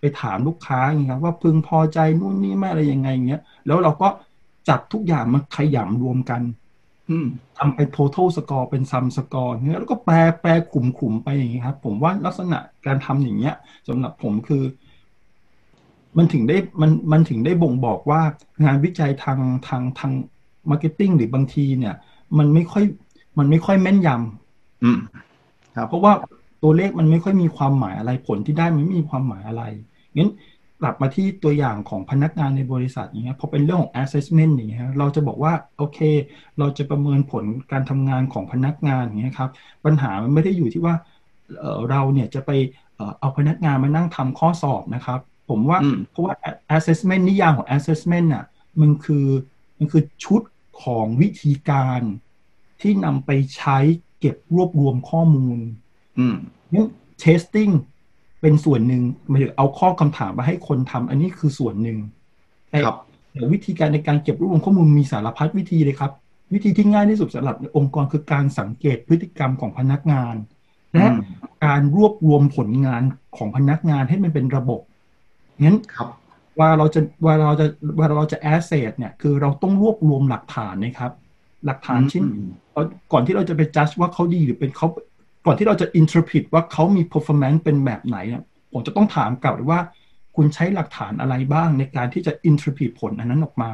[0.00, 4.08] ไปถามลูกค้าอย่างเงี้ยว่าพึงพอใจนู่นนี่ไม่อะไรยังไงเงี้ย แล้วเราก็
[4.68, 6.42] จับทุกอย่างมาขยำรวมกัน
[7.58, 13.54] ทำเป็น total score เป็น sum score เงี้ยแล้วก็แปลแปลกลุ่มกลุ่มไปอย่างเงี้ยครับ ผมว่าลักษณะการทำอย่างเงี้ย
[13.88, 14.62] สำหรับผมคือ
[16.16, 18.20] มันถึงได้มันมันถึงได้บ่งบอกว่า
[18.64, 20.12] งานวิจัยทางทางทาง
[20.70, 21.94] marketing หรือบางทีเนี่ย
[22.38, 22.84] มันไม่ค่อย
[23.38, 26.12] มันไม่ค่อยแม่นยำเพราะว่า
[26.68, 29.62] ตัวเลขมันไม่ค่อยมีความหมายอะไรผลที่ได้มันไม่มีความหมายอะไร
[30.16, 30.30] งั้น
[30.80, 35.98] กลับมาที่ตัวอย่างของพนักงานในบริษัทอย่างเงี้ยพอเป็นเรื่องของ assessment อย่างเงี้ยเราจะบอกว่าโอเค
[36.58, 39.50] เราจะประเมินผลการทำงานของพนักงานอย่างเงี้ยครับ
[39.84, 40.94] ปัญหามันไม่ได้อยู่ที่ว่า
[41.90, 42.50] เราเนี่ยจะไป
[43.20, 45.78] เอาพนักงานมานั่งทำข้อสอบนะครับ ผมว่า
[46.10, 46.34] เพราะว่า
[46.76, 48.44] assessment นิยามของ assessment อะ
[48.80, 49.26] มันคือ
[49.78, 50.42] มันคือชุด
[50.82, 52.00] ของวิธีการ
[52.80, 53.78] ที่นำไปใช้
[54.20, 55.58] เก็บรวบรวมข้อมูล
[56.72, 56.86] อืม
[57.20, 57.68] testing
[58.40, 61.98] เป็นส่วนหนึ่งหมายถึงเอาข้อคำถามมาให้คนทำอันนี้คือส่วนหนึ่ง
[62.70, 66.12] แต่วิธีการในการเก็บรวบรวมข้อมูลมีสารพัดวิธีเลยครับ
[66.54, 70.34] วิธีที่ง่ายที่สุดสำหรับองค์กรคือการสังเกตพฤติกรรมของพนักงาน
[70.94, 71.06] และ
[71.64, 73.02] การรวบรวมผลงาน
[73.36, 74.80] ของพนักงานให้มันเป็นระบบ
[75.62, 75.78] งั้น
[76.58, 77.66] ว่าเราจะว่าเราจะ
[77.98, 81.12] ว่าเราจะ assess เนี่ยคือเราต้องรวบรวมหลักฐานนะครับ
[81.66, 82.22] หลักฐานชิ้น
[83.12, 84.88] ก่อนที่เราจะไปจัดว่าเขาดีหรือเป็นเขา
[85.46, 88.18] ก่อนที่เราจะอินทรพิตว่าเขามี performance เป็นแบบไหน
[88.72, 89.80] ผมจะต้องถามกลับว่า
[90.36, 93.72] คุณใช้หลักฐานอะไรบ้างในการที่จะอินทรพิตผลอันนั้นออกมา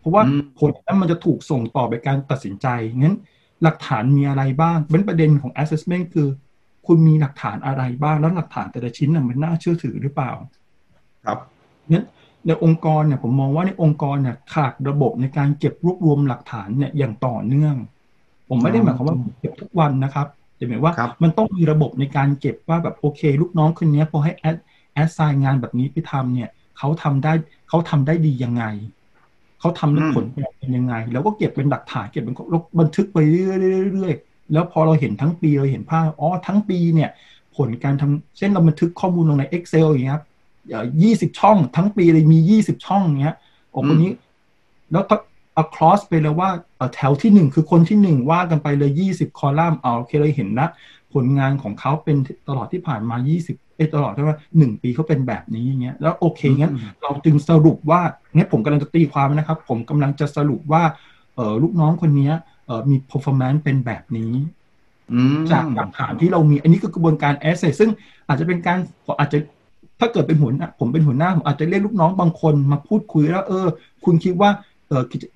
[0.00, 0.22] เพราะว่า
[0.58, 2.66] ผลนั้นมันจะถูกส่งต่อไปการตัดสินใจ
[2.98, 3.16] งั้น
[3.62, 6.28] หลักฐานมีอะไรบ้างเป็นประเด็นของ assessment คือ
[6.86, 10.32] คุณมีหลักฐานอะไรบ้าง แล้วหลักฐานแต่ละชิ้นน่ะมันน่าเชื่อถือหรือเปล่า
[11.24, 11.38] ครับ
[11.90, 12.04] งั้น
[12.46, 17.74] ในองค์กรเนี่ยผมมองว่าในองค์กรเนี่ยขาดระบบในการเก็บรวบรวมหลักฐานเนี่ยอย่างต่อเนื่อง
[18.48, 20.26] ผมไม่ได้หมายความว่าเก็บทุกวันนะครับ
[20.58, 24.56] แต่หมายว่ามันต้องมีระบบในการเก็บว่าแบบโอเค ลูกน้องคนนี้พอให้แอด
[24.92, 27.32] แอดไซน์งานแบบนี้ไปทำเนี่ยเขาทำได้
[27.68, 28.64] เขาทำได้ดียังไง
[29.60, 30.24] เขาทำได้ผล
[30.58, 32.36] เป็นยังไง แล้วก็เก็บเป็นหลักฐานเก็บเป็น
[32.80, 37.10] บันทึกไปเรื่อยๆแล้วพอเราเห็นทั้งปีเราเห็นภาพอ๋อทั้งปีเนี่ย
[37.56, 40.24] ผลการทำเช่นเราบันทึกข้อมูลลงใน Excel อย่างเงี้ยครับ
[41.02, 43.36] ยี่สิบช่อง ทั้งปีเลยมียี่สิบช่องเงี้ย
[43.70, 44.10] โอ้คนนี้
[44.92, 45.14] แล้วก็
[45.62, 46.50] across ไปเลยว่า
[46.94, 50.68] แถวที่หนึ่งคือคนที่หนึ่งว่ากันไปเลยยี่สิบคอลัมน์เอาโอเคเราเห็นนะ
[51.14, 52.16] ผลงานของเขาเป็น
[52.48, 56.72] ตลอดที่ผ่านมายี่สิบเอตลอดใช่ไหมหนึ่งปีเขาเป็นแบบนี้อย่างเงี้ยแล้วโอเคงั้น
[57.02, 58.00] เราจึงสรุปว่า
[58.34, 60.82] เนี่ยผมกำลังจะตีความนะครับ ผมกำลังจะสรุปว่า
[61.34, 62.32] เออลูกน้องคนนี้
[62.66, 64.32] เออมี performance เป็นแบบนี้
[65.52, 67.90] จากหลักฐานที่เรามี อันนี้คือกระบวนการ assess ซึ่ง
[68.28, 68.78] อาจจะเป็นการ
[69.20, 69.38] อาจจะ
[70.00, 73.66] ถ้าเกิดเป็นหัวหน้าผมเป็นหัวหน้าผมอาจจะเรียกลูกน้องบางคนมาพูดคุยแล้ว เออ
[74.04, 74.77] คุณคิดว่าเออ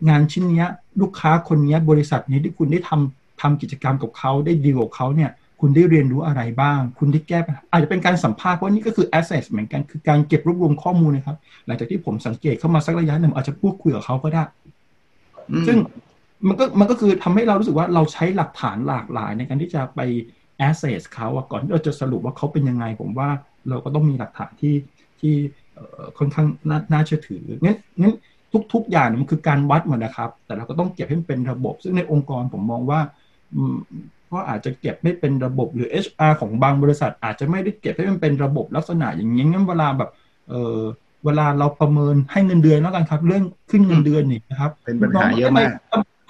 [0.08, 0.66] งานชิ้นนี้
[1.00, 5.30] ลูกค้าคนนี้บริษัทนี้ที่คุณได้ทำทำกิจกรรมกับเขาได้ดีลกับเขาเนี่ย
[5.60, 7.38] คุณได้เรียนรู้อะไรบ้าง คุณได้แก้
[7.72, 14.44] อาจจะเป็นการสัมภาษณ์เพราะนี่ก็คือ assess เหมือนกันคือการเก็บรวบรวมข้อมูลนะครับ หลังจากที่ผมสังเกตเข้ามาสักระยะหนึ่งอาจจะพูดคุยกับเขาก็ได้
[15.66, 15.78] ซึ่ง
[16.48, 20.00] มันก็มันก็คือทำให้เรารู้สึกว่าเราใช้หลักฐานหลากหลาย ในการที่จะไป
[20.68, 23.28] assess เขาก่อนที่เราจะสรุปว่าเขาเป็นยังไง ผมว่า
[23.68, 24.74] เราก็ต้องมีหลักฐานที่
[25.20, 25.34] ที่
[26.18, 26.46] ค่อนข้าง
[26.92, 28.14] น่าเชื่อถืองั้นงั้น
[28.72, 33.00] ทุก ๆ อย่างมันคือการวัดหมดนะครับ แต่เราก็ต้องเก็บให้มันเป็นระบบ ซึ่งในองค์กรผมมองว่า
[34.32, 40.10] ก็อาจจะเก็บไม่เป็นระบบหรือ HR ของบางบริษัท อาจจะไม่ได้เก็บให้มันเป็นระบบลักษณะอย่างนี้งั้นเวลาแบบ
[40.48, 40.78] เออ
[41.24, 45.70] เวลาเราประเมินให้เงินเดือนแล้วกันครับ เรื่องขึ้นเงินเดือนนี่นะครับ เป็นปัญหาเยอะมาก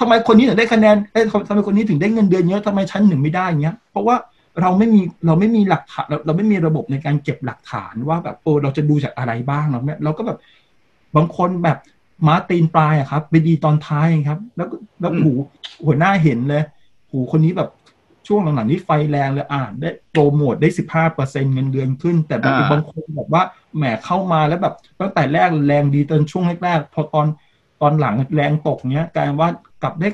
[0.00, 4.16] ทำไมคนนี้ถึงได้คะแนนเอ้ทำไมคนนี้ถึงได้เงินเดือนเยอะทำไมชั้นหนึ่งไม่ได้เงี้ย เพราะว่า
[4.60, 10.38] เราไม่มีเราไม่มีหลักฐานเราไม่มีระบบในการเก็บหลักฐานว่าแบบโอ้เราจะดูจากอะไรบ้างเนาะเราก็แบบ
[11.16, 11.78] บางคนแบบ
[12.26, 14.68] มาตีนปลายอะครับไปดีตอนท้ายครับ แล้ว
[15.00, 15.32] แล้วหู
[15.86, 16.62] หัวหน้าเห็นเลย
[17.10, 17.70] หูคนนี้แบบ
[18.26, 23.42] ช่วงหลังๆนี้ไฟแรงเลยอ่านได้โปรโมทได้สิบห้าเปอร์เซ็นเงินเดือนขึ้น แต่บางบางคนแบบว่า
[23.76, 27.26] แหมเข้ามาแล้วแบบตั้งแต่แรกแรงดีตอนช่วงแรกๆพอตอน
[27.80, 29.50] ตอนหลังแรงตกเนี้ยกลายว่า
[29.82, 30.08] กลับได้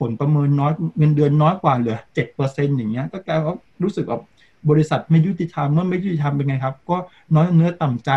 [0.00, 4.22] ผลประเมินน้อยเงินเดือนน้อยกว่าเหลือเจ็ดเปอร์เซ็นต์อย่างเงี้ยก็กลายว่ารู้สึกแบบ
[4.70, 6.96] บริษัทไม่ยุติธรรมเมื่อไม่ยุติธรรมเป็นไงครับ ก็
[7.34, 8.10] น้อยเนื้อต่ำใจ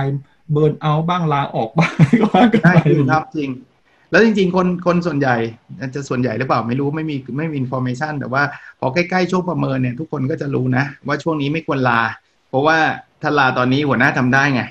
[0.52, 2.68] burn out บ้างลาออกบ้างก็ว่ากันไป
[3.12, 3.52] ครับจริง
[4.12, 5.36] แล้วจริง ๆ คนคนส่วนใหญ่
[5.96, 8.44] จะส่วนใหญ่หรือเปล่าไม่รู้ไม่มีไม่มี information แต่ว่า
[8.80, 12.02] พอใกล้ๆช่วงประเมินเนี่ยทุกคนก็จะรู้นะ ว่าช่วงนี้ไม่ควรลา
[12.50, 12.78] เพราะว่า
[13.22, 14.62] ถ้าลาตอนนี้หัวหน้าจำได้ไง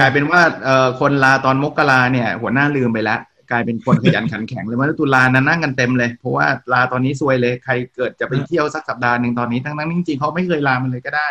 [0.00, 11.28] กลายเป็นว่าเอ่อคนลาตอนมกราเนี่ย หัวหน้าลืมไปแล้ว กลายเป็นคนขยันขันแข็งเลยมาตุลานั่งกันเต็มเลย เพราะว่าลาตอนนี้ซวยเลยใครเกิดจะไปเที่ยวสักสัปดาห์หนึ่งตอนนี้ทั้งนั้นจริงๆเขาไม่เคยลามันเลยก็ได้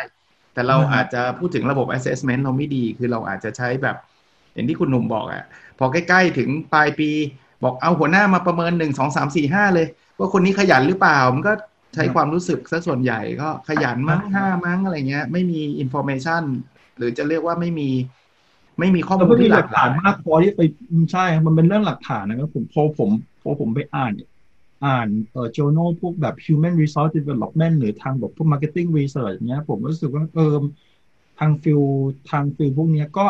[0.60, 3.96] แต่เราอาจจะพูดถึงระบบ assessment เราไม่ดี คือเราอาจจะใช้แบบ
[4.54, 5.44] อย่างที่คุณหนุ่มบอกอะ
[5.80, 7.10] พอใกล้ๆถึงปลายปี
[7.64, 9.88] บอกเอาหัวหน้ามาประเมินหนึ่งสองสามสี่ห้าเลย
[10.20, 11.54] ว่าคนนี้ขยันหรือเปล่า มันก็
[11.96, 16.44] ใช้ความรู้สึกซะส่วนใหญ่ก็ขยันมั้งห้ามั้งอะไรเงี้ย ไม่มี information
[16.98, 17.90] หรือจะเรียกว่าไม่มี
[18.80, 20.62] ไม่มีข้อมูลที่หลักฐานมากพอที่ไป
[21.12, 23.10] ใช่ มันเป็นเรื่องหลักฐานนะครับผมพอผม
[23.42, 24.12] พอผมไปอ่าน
[24.86, 30.56] อ่านเอ่อ journal พวกแบบ human resource development หรือทางแบบพวก marketing research อย่างเงี้ย ผมรู้สึกว่าเออ
[31.40, 31.82] ทางฟิล
[32.32, 33.26] ทางฟิลพวกเนี้ยก็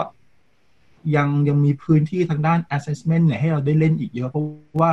[1.15, 4.45] ยังยังมีพื้นที่ทางด้าน assessment เนี่ยให้เราได้เล่นอีกเยอะเพราะ
[4.81, 4.91] ว่า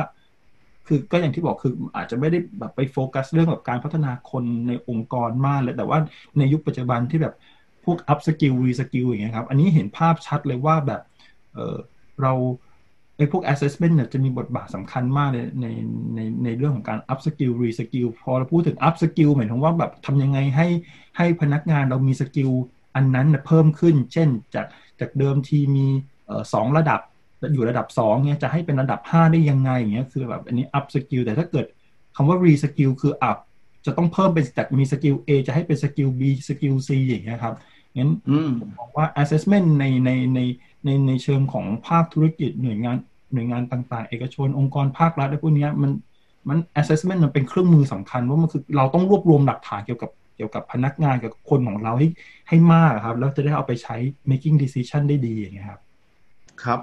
[0.87, 5.99] คือก็อย่างที่บอกคืออาจจะไม่ได้แบบไปโฟกัสเรื่องแบบการพัฒนาคนในองค์กรมากเลยแต่ว่า
[6.37, 7.33] ในยุคปัจจุบันที่แบบ
[7.83, 11.01] พวก up skill re skill อย่างเงี้ยครับ อันนี้เห็นภาพชัดเลยว่าแบบ
[11.53, 11.77] เออ
[12.21, 12.33] เรา
[13.17, 15.67] ไอ้พวก assessment เนี่ยจะมีบทบาทสำคัญมากในใน
[16.15, 20.67] ในในเรื่องของการ up skill re skill พอเราพูดถึง up skill หมายถึงว่าแบบทำยังไงให้
[21.17, 22.51] ให้พนักงานเรามีสกิล
[22.95, 24.65] อันนั้นเพิ่มขึ้น เช่นจาก
[24.99, 25.87] จากเดิมทีมี
[26.53, 26.99] สองระดับ
[27.53, 31.65] อยู่ระดับ2เนี่ยจะให้เป็นระดับ 5 ได้ยังไงอย่างเงี้ยคือแบบอันนี้ up skill แต่ถ้าเกิด
[32.15, 33.37] คำว่า re skill คือ up
[33.85, 37.55] จะต้องเพิ่มเป็นจากมีสกิล A จะให้เป็น skill B skill C อย่างเงี้ยครับ
[37.95, 38.11] งั้น
[38.59, 40.39] ผมมองว่า assessment ในในใน
[40.87, 42.97] ในในเชิงของภาคธุรกิจหน่วยงาน
[43.33, 45.91] หน่วยงานต่างๆ เอกชน องค์กรภาครัฐและพวกนี้มัน
[46.49, 52.07] มัน assessment มันเป็นเครื่องมือสำคัญว่ามันคือเราต้องรวบรวมหลักฐานเกี่ยวกับเกี่ยวกับพนักงานกับคนของเราให้
[52.49, 53.95] ให้มากครับ แล้วจะได้เอาไปใช้
[54.29, 55.81] making decision ได้ดีอย่างเงี้ยครับ
[56.63, 56.79] ครับ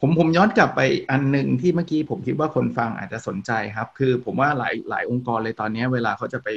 [0.00, 6.48] ผมผมย้อนกลับไปอันหนึ่งที่เมื่อกี้ผมคิดว่าคนฟังอาจจะสนใจครับ คือผมว่าหลายหลายองค์กรเลยตอนนี้เวลาเขาจะไป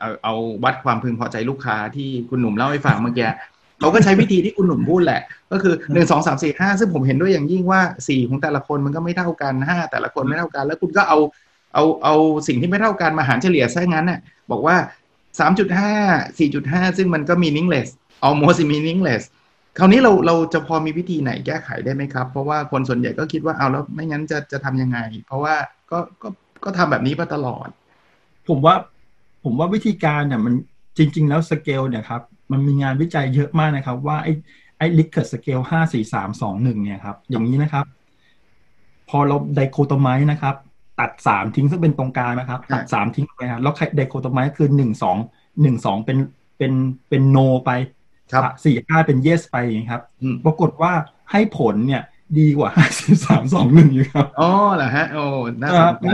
[0.00, 3.28] เอาเอาวัดความพึงพอใจลูกค้าที่คุณหนุ่มเล่าให้ฟังเมื่อกี้
[3.80, 5.20] เขาก็ใช้วิธีที่คุณหนุ่มพูดแหละ
[5.52, 11.18] ก็คือหนึ่งสองสามสี่ห้าซึ่งผมเห็นด้วยอย่างยิ่งว่าสี่ของแต่ละคนมันก็ไม่เท่ากันห้าแต่ละคนไม่เท่ากัน แล้วคุณก็เอา
[11.74, 12.14] เอาเอา
[12.48, 14.76] สิ่งที่ไม่เท่ากันมาหารเฉลี่ยซะงั้นน่ะบอกว่า
[15.40, 15.92] สามจุดห้า
[16.38, 17.88] สี่จุดห้าซึ่งมันก็ meaningless
[18.26, 19.22] almost meaningless
[19.78, 25.54] คราวนี้เราเราจะพอมีวิธีไหนแก้ไขได้ไหมครับ เพราะว่าคนส่วนใหญ่ก็คิดว่าเอาแล้วไม่งั้นจะจะทำยังไง เพราะว่า
[25.90, 26.28] ก็ก็
[26.64, 27.68] ก็ทำแบบนี้มาตลอด
[28.48, 28.74] ผมว่า
[29.44, 30.54] ผมว่าวิธีการเนี่ยมัน
[30.98, 34.32] จริง ๆ แล้วสเกลเนี่ยครับ มันมีงานวิจัยเยอะมากนะครับ ว่าไอ้
[34.78, 37.84] ไอ้ Likert scale ห้าสี่สามสองหนึ่งเนี่ยครับ อย่างนี้นะครับ
[39.08, 40.54] พอเรา dichotomize นะครับ
[41.00, 45.16] ตัดสามทิ้งซึ่งเป็นตรงกลางนะครับ ตัดสามทิ้งไปครับแล้ว dichotomize คือหนึ่งสอง
[45.62, 46.18] หนึ่งสองเป็น
[46.58, 46.72] เป็น
[47.08, 47.70] เป็นโนไป
[48.64, 50.02] สี่ห้าเป็นเยสไปอย่างครับ
[50.44, 50.92] ปรากฏว่า
[51.30, 52.02] ให้ผลเนี่ย
[52.38, 55.24] ดีกว่าห้าสิบสามสองหนึ่งอยู่ครับอ๋อเหรอฮะโอ้
[55.60, 56.06] น่าสนใจ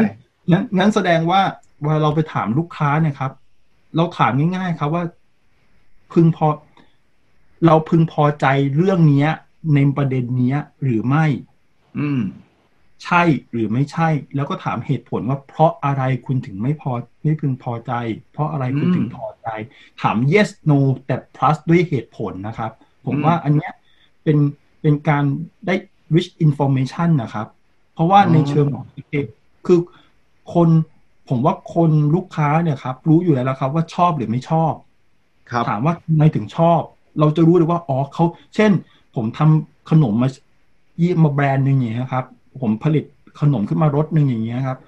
[0.51, 1.41] งั้นงั้นแสดงว่า
[1.83, 3.33] เวลาเราไปถามลูกค้าเนี่ยครับ
[3.97, 5.03] เราถามง่ายๆครับว่า
[6.13, 6.47] พึงพอ
[7.67, 9.27] เราพึงพอใจเรื่องนี้
[9.75, 11.25] ในประเด็นนี้หรือไม่
[11.99, 12.23] อืม
[13.05, 16.93] ใช่หรือไม่ใช่ แล้วก็ถามเหตุผลว่าเพราะอะไรคุณถึงไม่พอ
[17.23, 17.93] ไม่พึงพอใจ
[18.33, 19.49] เพราะอะไรคุณถึงพอใจ
[20.01, 22.73] ถาม yes no แต่ plus ด้วยเหตุผลนะครับ
[23.07, 23.73] ผมว่าอันเนี้ย
[24.25, 24.39] เป็น
[24.83, 25.25] เป็นการ
[25.67, 25.75] ได้
[26.15, 27.47] rich information นะครับ
[27.95, 28.85] เพราะว่าในเชิงของ
[29.67, 29.81] คือ
[30.55, 30.69] คน
[31.29, 34.73] ผมว่าคนลูกค้าเนี่ยครับ รู้อยู่แล้วครับว่าชอบหรือไม่ชอบ
[35.69, 36.81] ถามว่าทำไมถึงชอบ
[37.21, 38.71] เราจะรู้เลยว่าอ๋อเขาเช่น
[39.15, 40.29] ผมทำขนมมา
[41.01, 42.25] ยี่มาแบรนด์หนึ่งอย่างนี้ครับ
[42.61, 43.05] ผมผลิต
[43.41, 44.79] ขนมขึ้นมารสหนึ่งอย่างนี้ครับ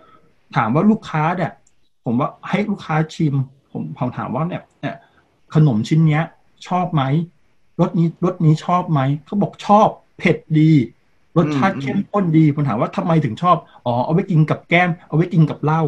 [0.57, 1.53] ถามว่าลูกค้าเนี่ย
[2.05, 3.35] ผมว่าให้ลูกค้าชิม
[3.71, 4.97] ผมผมถามว่าเนี่ยเนี่ย
[5.55, 6.25] ขนมชิ้นเนี้ย
[6.69, 7.03] ชอบไหม
[7.81, 10.71] รสนี้รสนี้ชอบไหมเขาบอกชอบเผ็ดดี
[11.37, 15.83] รสชาติเข้มข้นดีผมถามว่าทำไมถึงชอบอ๋อเอาไว้กินกับแก้ม เอาไว้กินกับเหล้า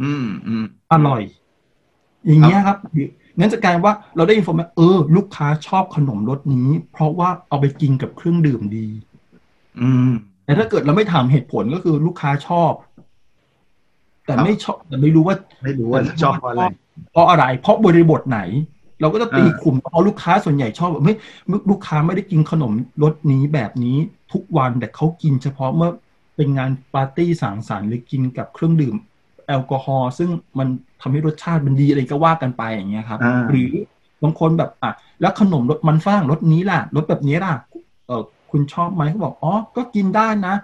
[0.00, 1.22] อืมอืมอร่อย
[2.26, 2.78] อย่างเงี้ยครับ
[3.40, 8.86] งั้นจะกลายว่าเราได้อินโฟมเออ ลูกค้าชอบขนมรสนี้ เพราะว่าเอาไปกินกับเครื่องดื่มดี
[9.80, 10.10] อืม
[10.44, 12.72] แต่ถ้าเกิดเราไม่ถามเหตุผลก็คือลูกค้าชอบ
[14.26, 16.64] แต่ไม่ชอบแต่ไม่รู้ว่า ไม่รู้ว่าชอบเพราะอะไร
[17.12, 18.40] เพราะอะไร เพราะบริบทไหน
[19.00, 21.14] เราก็จะตีกลุ่มเพราะลูกค้าส่วนใหญ่ชอบไม่
[21.70, 22.72] ลูกค้าไม่ได้กินขนม
[23.02, 23.96] รสนี้แบบนี้
[24.32, 25.90] ทุกวันแต่เขากินเฉพาะเมื่อ
[26.36, 28.94] เป็นงานปาร์ตี้สังสรรค์หรือกินกับเครื่องดื่ม
[29.50, 30.68] แอลกอฮอล์ซึ่งมัน
[31.00, 33.70] ทำให้รสชาติมันดีอะไรก็ว่ากันไปอย่างเงี้ยครับ หรือ
[34.22, 37.54] บางคนแบบอะแล้วขนมรสมันฝรั่งรสนี้ล่ะรสแบบนี้ล่ะ
[38.06, 40.54] เออคุณชอบไหมเขาบอกอ๋อก็กินได้นะ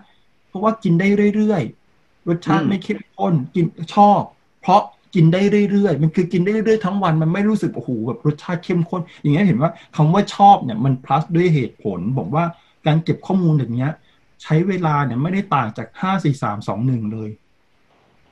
[0.49, 4.21] เพราะว่ากินได้เรื่อยๆรสชาติไม่เข้มข้นกินชอบ
[4.63, 4.83] เพราะ
[5.15, 12.45] กินได้เรื่อยๆ มันคือกินได้เรื่อยๆทั้งวัน มันไม่รู้สึกโอ้โหแบบรสชาติเข้มข้น อย่างเงี้ยเห็นว่าคำว่าชอบเนี่ยมัน plus ด้วยเหตุผลบอกว่า
[12.87, 13.93] การเก็บข้อมูลอย่างเงี้ย
[14.43, 17.31] ใช้เวลาเนี่ยไม่ได้ต่างจากห้าสี่สามสองหนึ่งเลย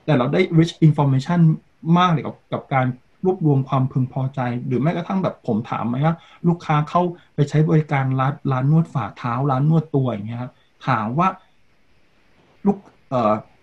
[0.05, 1.41] แต่เราได้ rich information
[1.99, 2.87] มากเลยกับกับการ
[3.25, 6.17] รวบรวมความพึงพอใจ หรือแม้กระทั่งแบบผมถามไหมว่า
[6.49, 7.03] ลูกค้าเข้า
[7.35, 10.53] ไปใช้บริการร้านร้านนวดฝ่าเท้าร้านนวดตัวอย่างเงี้ยครับ
[10.87, 11.29] ถามว่า
[12.67, 12.79] ลูก
[13.11, 13.15] เอ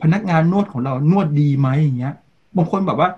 [0.02, 2.14] พนักงานนวดของเรานวดดีไหมอย่างเงี้ย
[2.58, 3.10] บางคนแบบว่า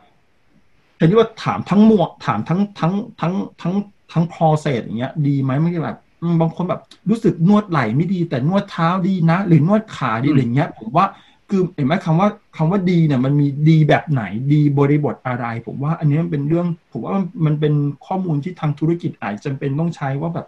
[0.98, 3.74] แต่ที่ว่าถามทั้งหมวกถามทั้งทั้งทั้งทั้ง
[4.12, 5.98] ทั้งพอเศษอย่างเงี้ย ดีไหมไม่ใช่แบบ
[6.42, 11.06] บางคนแบบรู้สึกนวดไหล่ไม่ดีแต่นวดเท้าดีนะ หรือนวดขาดีอะไรเงี้ย ผมว่า
[11.54, 17.74] คือเห็นไหมคำว่าคำว่าดีเนี่ยมันมีดีแบบไหนดีบริบทอะไร ผมว่า อันนี้มันเป็นเรื่อง ผมว่ามันเป็น
[18.06, 20.48] ข้อมูลที่ทางธุรกิจอาจจะเป็นต้องใช้ว่าแบบ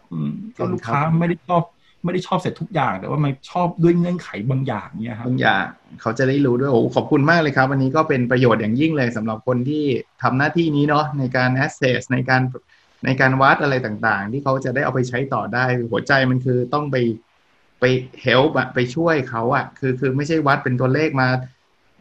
[0.57, 1.63] ก็ลูกค้าไม่ได้ชอบ
[2.03, 5.65] ไม่ได้ชอบเสร็จทุกอย่าง แต่ว่ามันชอบด้วยเงื่อนไขบางอย่างเนี่ยครับบางอย่าง
[6.01, 9.85] เขาจะได้รู้ด้วยโอ้ขอบคุณมากเลยครับ วันนี้ก็เป็นประโยชน์อย่างยิ่งเลยสำหรับคนที่
[10.23, 12.41] ทำหน้าที่นี้เนาะในการ access ในการ
[13.05, 16.95] ในการวัดอะไรต่างๆ ที่เขาจะได้เอาไปใช้ต่อได้หัวใจมันคือต้องไป
[17.79, 17.83] ไป
[18.21, 21.27] เฮลป์อะไปช่วยเขาอะคือคือไม่ใช่วัดเป็นตัวเลขมา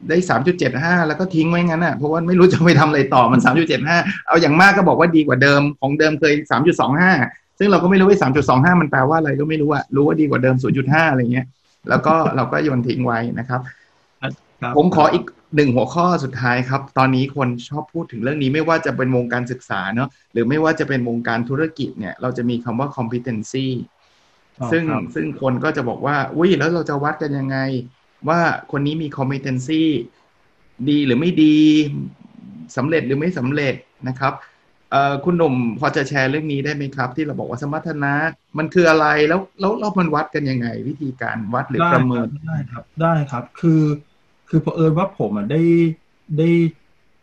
[0.08, 7.12] ได้สามจุดเจ็ดห้าแล้วก็ทิ้งไว้งั้นอะเพราะว่าไม่รู้จะไปทำอะไรต่อมันสามจุดเจ็ดห้าเอาอย่างมากก็บอกว่าดีกว่าเดิมของเดิมเคยสามจุดสองห้า
[7.58, 11.46] ซึ่งเราก็ไม่รู้ว่าสามจุดสองห้ามันแปลว่าอะไรก็ไม่รู้อะรู้ว่าดีกว่าเดิมศูนย์จุดห้าอะไรเงี้ย
[11.88, 13.60] แล้วก็เราก็โยนทิ้งไว้นะครับ
[14.76, 15.24] ผมขออีก
[15.56, 23.66] หนึ่งหัวข้อสุดท้ายครับ ตอนนี้คนชอบพูดถึงเรื่องนี้ไม่ว่าจะเป็นวงการศึกษาเนาะหรือไม่ว่าจะเป็นวงการธุรกิจเนี่ย เราจะมีคำว่า competency
[24.70, 27.56] ซึ่งซึ่งคนก็จะบอกว่าอุ้ยแล้วเราจะวัดกันยังไง
[28.28, 28.40] ว่า
[28.70, 29.82] คนนี้มี competency
[30.88, 31.56] ดีหรือไม่ดี
[32.76, 33.74] สำเร็จหรือไม่สำเร็จ
[34.08, 34.32] นะครับ
[34.90, 38.14] เอ่อคุณหนุ่มพอจะแชร์เรื่องนี้ได้ไหมครับ ที่เราบอกว่าสมรรถนะ
[38.58, 43.82] มันคืออะไรแล้วแล้วเรามันวัดกันยังไง วิธีการวัดหรือประเมินได้ครับได้ครับ คือ
[44.48, 45.62] คือเผอิญว่าผมอะได้
[46.38, 46.50] ได้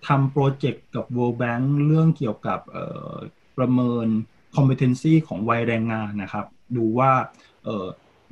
[0.07, 3.13] ทำโปรเจกต์กับ World Bank เรื่องเกี่ยวกับเอ่อ
[3.57, 4.07] ประเมิน
[4.55, 6.45] competency ของวัยแรงงานนะครับ
[6.77, 7.11] ดูว่า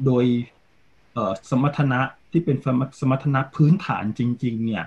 [0.05, 0.25] โดย
[1.49, 1.99] สมรรถนะ
[2.31, 2.57] ที่เป็น
[2.99, 4.83] สมรรถนะพื้นฐานจริง ๆ เนี่ย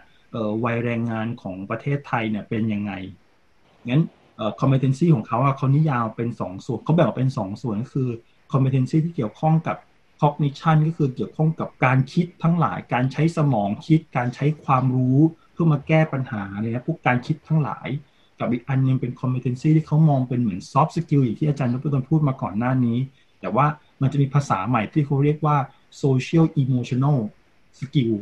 [0.65, 2.93] วัยแรงงานของประเทศไทยเนี่ยเป็นยังไง
[3.89, 4.03] งั้น
[4.61, 8.09] competency ของเขาอะเขานิยามเป็นสองส่วนเขาแบ่งออกเป็นสองส่วนก็คือ
[8.53, 9.77] competency ที่เกี่ยวข้องกับ
[10.21, 15.19] cognition ก็คือเกี่ยวข้องกับการคิดทั้งหลาย การใช้สมองคิด การใช้ความรู้
[15.53, 17.89] เพื่อมาแก้ปัญหาเนี่ยพวกการคิดทั้งหลาย
[18.39, 22.99] กับอีกอันนึงเป็น competency ที่เขามองเป็นเหมือน soft skill อย่างที่อาจารย์นพดลพูดมาก่อนหน้านี้
[23.43, 23.67] แต่ว่า
[24.01, 25.57] มันจะมีภาษาใหม่ที่เขาเรียกว่า
[26.03, 27.19] social emotional
[27.79, 28.15] skill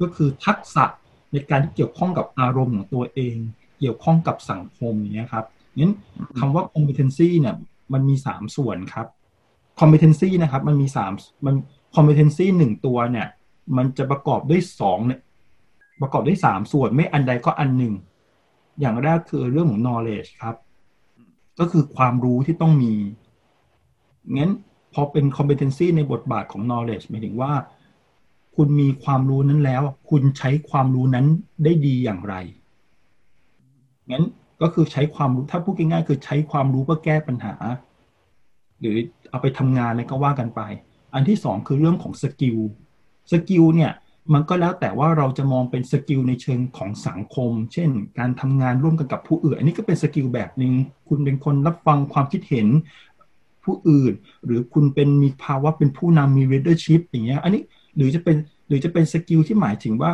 [0.00, 0.84] ก็คือทักษะ
[1.32, 3.36] ในการที่เกี่ยวข้องกับอารมณ์ของตัวเอง
[3.78, 5.94] เกี่ยวข้องกับสังคมอย่างนี้ครับงั้น
[6.38, 7.56] คำว่า competency เนี่ย
[7.92, 9.06] มันมีสามส่วนครับ
[9.80, 11.12] competency นะครับมันมีสาม
[11.46, 11.54] มัน
[11.96, 13.28] competency หนึ่งตัวเนี่ย
[13.76, 15.20] มันจะประกอบด้วยสองเนี่ย
[16.02, 17.94] ประกอบด้วยสามส่วนไม่อันใดก็อันหนึ่ง
[18.80, 20.56] อย่างแรกคือเรื่องของ knowledge ครับ
[21.58, 22.92] ก็คือความรู้ที่ต้องมี
[24.38, 24.52] งั้น
[24.94, 27.52] พอเป็น competency ในบทบาทของ knowledge หมายถึงว่า
[28.56, 31.26] คุณมีความรู้นั้นแล้ว คุณใช้ความรู้นั้น
[31.64, 32.34] ได้ดีอย่างไร
[34.12, 34.24] งั้น
[34.62, 37.54] ก็คือใช้ความรู้ถ้าพูดง่ายๆคือใช้ความรู้เพื่อแก้ปัญหา
[38.80, 38.96] หรือ
[39.30, 40.60] เอาไปทำงานอะไรก็ว่ากันไป
[41.14, 42.58] อันที่สองคือเรื่องของ skill
[43.32, 43.92] skill เนี่ย
[44.34, 50.72] มันก็แล้วแต่ว่าเราจะมองเป็น skill ในเชิงของสังคม เช่น การทำงานร่วมกันกับผู้อื่น อันนี้ก็เป็น skill แบบหนึ่ง
[51.08, 52.66] คุณเป็นคนรับฟังความคิดเห็น
[53.64, 54.12] ผู้อื่น
[54.44, 57.62] หรือคุณเป็นมีภาวะเป็นผู้นำมี leadership อย่างเงี้ยอันนี้
[57.96, 58.36] หรือจะเป็น
[58.68, 60.10] หรือจะเป็น skill ที่หมายถึงว่า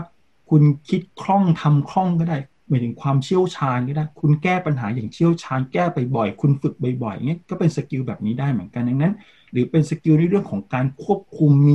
[0.50, 9.14] คุณคิดคล่องทำคล่องก็ได้หมายถึงความเชี่ยวชาญก็ได้ คุณแก้ปัญหาอย่างเชี่ยวชาญแก้ไปบ่อย คุณฝึกบ่อยๆเงี้ยก็เป็น skill แบบนี้ได้เหมือนกันดังนั้น
[9.52, 11.74] หรือเป็น skill ในเรื่องของการควบคุมมี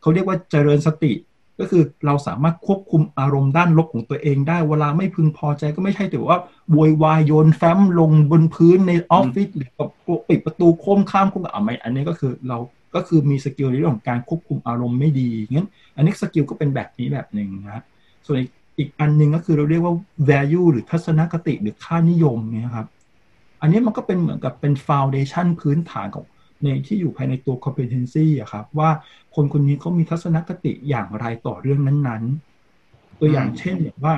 [0.00, 1.12] เขาเรียกว่าเจริญสติ
[1.60, 6.38] ก็คือเราสามารถควบคุมอารมณ์ด้านลบของตัวเองได้ เวลาไม่พึงพอใจก็ไม่ใช่แต่ว่า
[6.72, 9.70] โวยวายโยนแฟ้มลงบนพื้นในออฟฟิศหรือ
[10.28, 12.58] ปิดประตูโค้มข้ามคุ้มอะไม่อันนี้ก็คือเรา
[12.94, 17.84] ก็คือมี skill ในเรื่องของการควบคุมอารมณ์ไม่ดีงั้น อันนี้ skill ก็เป็นแบบนี้แบบหนึ่งนะ
[18.26, 18.36] ส่วน
[18.78, 19.94] อีกอันหนึ่งก็คือเราเรียกว่า
[20.28, 22.86] value หรือทัศนคติหรือค่านิยมเนี่ยครับ
[23.60, 26.24] อันนี้มันก็เป็นเหมือนกับเป็น foundation พื้นฐานของ
[26.64, 28.90] ในที่อยู่ภายในตัว competency อะครับ ว่า
[29.34, 32.22] คนคนนี้เขามีทัศนคติอย่างไรต่อเรื่องนั้น
[32.72, 34.14] ๆ ตัวอย่างเช่นแบบว่า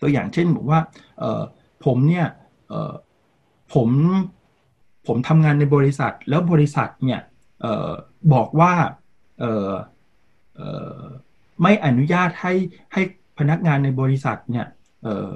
[0.00, 0.80] ตัวอย่างเช่นบอกว่า
[1.18, 1.42] เออ
[1.84, 2.26] ผมเนี่ย
[2.68, 2.92] เออ
[3.74, 3.88] ผม
[5.06, 7.20] ผมทำงานในบริษัท แล้วบริษัทเนี่ย
[7.60, 7.90] เออ
[8.32, 8.72] บอกว่า
[9.40, 9.70] เออ
[10.56, 10.62] เอ
[10.96, 11.00] อ
[11.62, 12.54] ไม่อนุญาตให้
[12.92, 13.02] ให้
[13.38, 14.66] พนักงานในบริษัทเนี่ย
[15.02, 15.30] เออ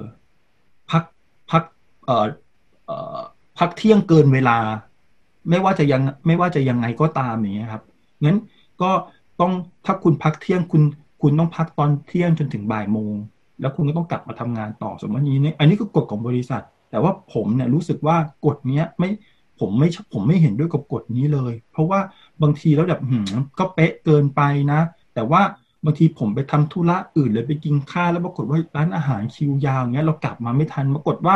[0.91, 1.03] พัก
[1.51, 1.63] พัก
[2.05, 2.27] เออ
[2.85, 3.19] เออ
[3.59, 4.57] พักเที่ยงเกินเวลา
[5.49, 7.83] ไม่ว่าจะยังไม่ว่าจะยังไงก็ตามอย่างเงี้ยครับ
[8.25, 8.37] งั้น
[8.81, 8.91] ก็
[9.39, 9.51] ต้อง
[9.85, 10.83] ถ้าคุณพักเที่ยงคุณ
[11.21, 13.15] คุณต้องพักตอนเที่ยงจนถึงบ่ายโมง
[13.61, 19.09] แล้วคุณก็ต้องกลับมาทำงานต่อสมมตินี้เนี่ยอันนี้ก็กฎของบริษัท แต่ว่าผมเนี่ยรู้สึกว่ากฎเนี้ยไม่
[19.59, 21.99] ผมไม่ผมไม่เห็นด้วยกับกฎนี้เลย เพราะว่า
[22.41, 24.79] บางทีแล้วแบบหืมก็เป๊ะเกินไปนะ
[25.13, 25.41] แต่ว่า
[25.85, 31.35] บางทีผมไปทำธุระอื่นเลยไปกินข้าวแล้วปรากฏว่าร้านอาหารคิวยาวเงี้ยเรากลับมาไม่ทันปรากฏว่า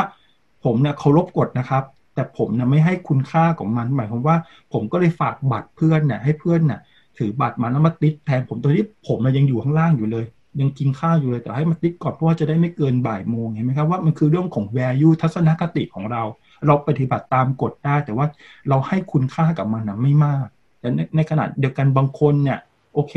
[0.63, 1.83] ผมเนี่ยเคารพกฎนะครับ
[2.13, 4.38] แต่ผมเนี่ยไม่ให้คุณค่าของมันหมายความว่า
[4.73, 6.80] ผมก็เลยฝากบัตรเพื่อนเนี่ยให้เพื่อนเนี่ย
[7.17, 10.26] ถือบัตรมาแล้วมาติดแทนผมตอนนี้ผมยังอยู่ข้างล่างอยู่เลย
[10.62, 16.23] ยังกินข้าวอยู่เลยแต่ให้มาติดก่อนเพราะว่าจะได้ไม่เกินบ่ายโมงเห็นไหมครับว่ามันคือเรื่องของ value ทัศนคติของเรา
[16.67, 18.26] เราปฏิบัติตามกฎได้ แต่ว่า
[18.69, 20.45] เราให้คุณค่ากับมันนะไม่มาก
[20.80, 22.60] แต่ในขณะเดียวกันบางคนเนี่ย
[22.93, 23.13] โอเค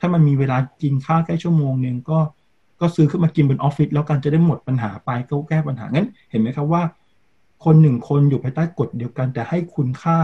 [0.00, 2.18] ถ้ามันมีเวลากินข้าวแค่ชั่วโมงหนึ่งก็
[2.80, 6.82] ก็ซื้อขึ้นมากินบนออฟฟิศแล้วกันจะได้หมดปัญหาไปก็แก้ปัญหางั้นเห็นไหมครับว่า
[7.64, 10.18] คนหนึ่งคนอยู่ภายใต้กฎเดียวกัน แต่ให้คุณค่า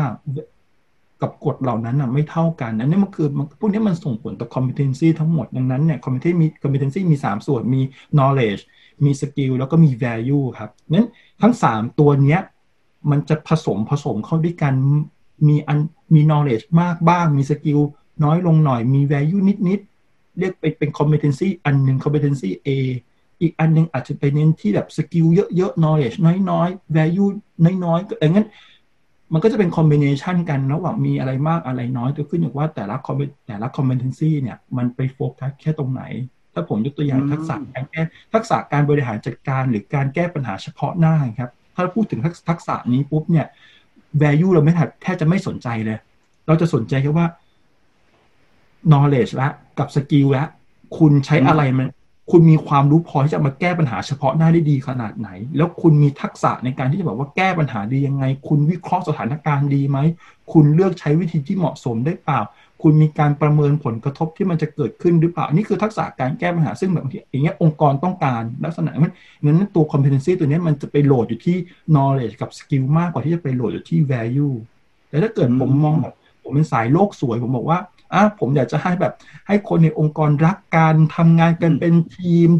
[1.23, 3.29] กับกฎเหล่านั้นอะไม่เท่ากันอันนี้มันคือ
[3.61, 7.81] พวกนี้มันส่งผลต่อ competency ทั้งหมดดังนั้นเนี่ย competency มี competency มี 3 ส่วนมี
[8.17, 8.63] knowledge
[9.05, 11.09] มี skill แล้วก็มี value ครับนั้น
[11.43, 12.41] ทั้ง 3 ตัวเนี้ย
[13.11, 14.75] มันจะผสมผสมเข้าด้วยกัน
[15.49, 15.79] มีอัน
[16.15, 17.81] มี knowledge มากบ้างมี skill
[18.25, 22.69] น้อยลงหน่อยมี value นิดๆเรียกไปเป็น competency อันหนึ่ง competency A
[23.41, 26.17] อีกอันหนึ่งอาจจะไปเน้นที่แบบ skill เยอะๆ knowledge
[26.51, 27.31] น้อยๆ value
[27.85, 28.49] น้อยๆ ก็อย่างนั้น
[29.33, 32.97] มันก็จะเป็น combination กันระหว่างมีอะไรมากอะไรน้อยตัวขึ้นอยู่ว่าแต่ละ
[33.47, 36.03] แต่ละ competency เนี่ย มันไปโฟกัสแค่ตรงไหน
[36.55, 38.03] ถ้าผมยกตัวอย่างทักษะการแก้
[38.35, 43.47] ทักษะการบริหารจัดการหรือการแก้ปัญหาเฉพาะหน้าครับ ถ้าพูดถึงทักษะนี้ปุ๊บเนี่ย
[44.23, 45.99] value เราไม่แทบจะไม่สนใจเลย
[46.47, 47.27] เราจะสนใจแค่ว่า
[48.91, 49.49] knowledge ละ
[49.79, 50.45] กับ skill ละ
[50.99, 51.89] คุณใช้อะไรมัน
[52.31, 59.99] คุณมีความรู้พอที่จะมาแก้ปัญหาเฉพาะหน้าได้ดีขนาดไหน แล้วคุณมีทักษะในการที่จะแบบว่าแก้ปัญหาดียังไง คุณวิเคราะห์สถานการณ์ดีไหม
[60.53, 62.41] คุณเลือกใช้วิธีที่เหมาะสมได้เปล่า
[62.83, 69.15] คุณมีการประเมินผลกระทบที่มันจะเกิดขึ้นหรือเปล่า นี่คือทักษะการแก้ปัญหาซึ่งแบบอย่างเงี้ยองค์กรต้องการลักษณะนั้น
[69.45, 71.57] นั้นตัว competency ตัวนี้มันจะไปโหลดอยู่ที่
[71.93, 74.55] knowledge กับ skill มากกว่าที่จะไปโหลดอยู่ที่ value
[75.09, 77.79] แต่ถ้าเกิดผมมองแบบผมเป็นสายโลกสวยผมบอกว่า
[78.15, 79.13] อะผมอยากจะให้แบบ
[79.47, 82.51] ให้คนในองค์กรรักกันทำงานกันเป็นทีม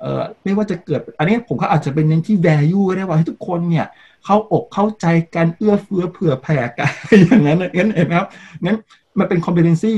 [0.00, 3.86] เอ่อไม่ว่าจะเกิด อันนี้ผมก็อาจจะเป็นเน้นที่ value ก็ได้ว่าให้ทุกคนเนี่ย
[4.24, 8.28] เข้าอกเข้าใจกันเอื้อเฟื้อเผื่อแผ่กันอย่างนั้นงั้นเห็นไหมครับ
[8.66, 8.76] งั้น
[9.18, 9.94] มันเป็น competency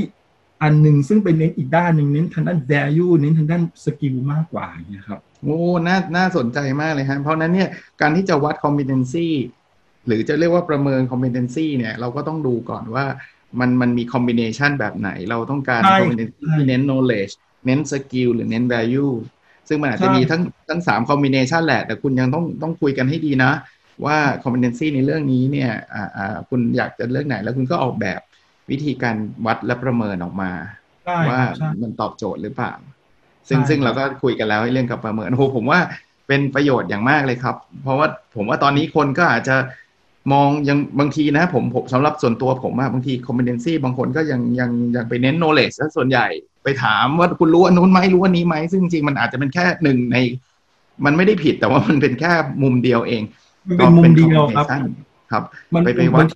[0.61, 7.69] อันหนึ่งซึ่งเป็นเน้นอีกด้านหนึ่งเน้นทางด้าน value เน้นทางด้าน skill มากกว่านี่ครับโอ้น่าน่าสนใจมากเลยครับเพราะนั้นเนี่ย
[8.01, 9.27] การที่จะวัด competency
[10.07, 13.05] หรือจะเรียกว่าประเมิน competency เนี่ย เราก็ต้องดูก่อนว่า
[13.59, 17.33] มันมันมี combination แบบไหน เราต้องการ combination ที่เน้น knowledge
[17.65, 19.13] เน้น skill หรือเน้น value
[19.67, 23.51] ซึ่งมันอาจจะมีทั้งทั้งสามคอมบิเนชันแหละ แต่คุณยังต้องต้องคุยกันให้ดีนะ
[24.05, 28.19] ว่า competency ในเรื่องนี้เนี่ยอ่าอ่าคุณอยากจะเลือกไหน แล้วคุณก็ออกแบบ
[28.69, 30.51] วิธีการวัดและประเมินออกมา
[31.29, 31.41] ว่า
[31.81, 32.73] มันตอบโจทย์หรือเปล่า
[33.49, 35.79] ซึ่งซึ่งเราก็คุยกันแล้วเรื่องกับประเมินโอ้ผมว่า
[36.27, 39.55] เป็นประโยชน์อย่างมากเลยครับ เพราะว่าผมว่าตอนนี้คนก็อาจจะ
[40.31, 46.27] มองยังบางทีนะผมผมสำหรับส่วนตัวผมอะบางที competency บางคนก็ยังยังยังไปเน้น knowledge ซะส่วนใหญ่
[46.63, 50.17] ไปถามว่าคุณรู้อันนู้นไหมรู้อันนี้ไหมซึ่งจริงมันอาจจะเป็นแค่หนึ่งใน
[51.05, 52.31] มันไม่ได้ผิดแต่ว่ามันเป็นแค่
[52.63, 53.23] มุมเดียวเอง
[53.67, 54.67] มันเป็นมุมเดียวครับ
[55.31, 56.27] ครับ มันไปไปวัด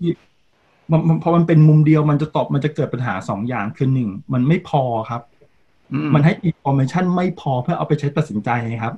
[0.91, 5.21] มันพอมันเป็นมุมเดียวมันจะตอบมันจะเกิดปัญหาสองอย่างคือหนึ่งมันไม่พอครับ
[6.13, 8.49] มันให้ information ไม่พอเพื่อเอาไปใช้ตัดสินใจ
[8.83, 8.93] ครับ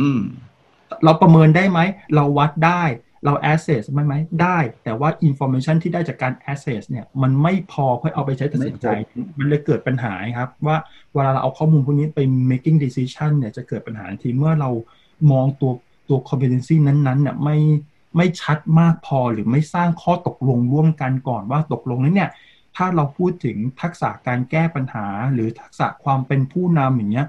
[0.00, 0.20] อืม
[1.04, 1.78] เราประเมินได้ไหม
[2.14, 2.82] เราวัดได้
[3.26, 8.86] เรา access ไหมไหมได้ แต่ว่า information ที่ได้จากการ access เนี่ยมันไม่พอเพื่อเอาไปใช้ตัดสินใจ
[9.38, 10.76] มันเลยเกิดปัญหาครับ ว่า
[11.14, 14.70] เวลาเราเอาข้อมูลพวกนี้ไป making decision เนี่ยจะเกิดปัญหาทีเมื่อเรา
[15.30, 15.72] มองตัว
[16.08, 17.58] ตัว competency นั้นๆเนี่ยไม่
[18.16, 22.30] ไม่ชัดมากพอหรือไม่สร้างข้อตกลงร่วมกันก่อนว่าตกลงนั้นเนี่ย
[22.76, 27.26] ถ้าเราพูดถึงทักษะการแก้ปัญหา หรือทักษะความเป็นผู้นำอย่างเงี้ย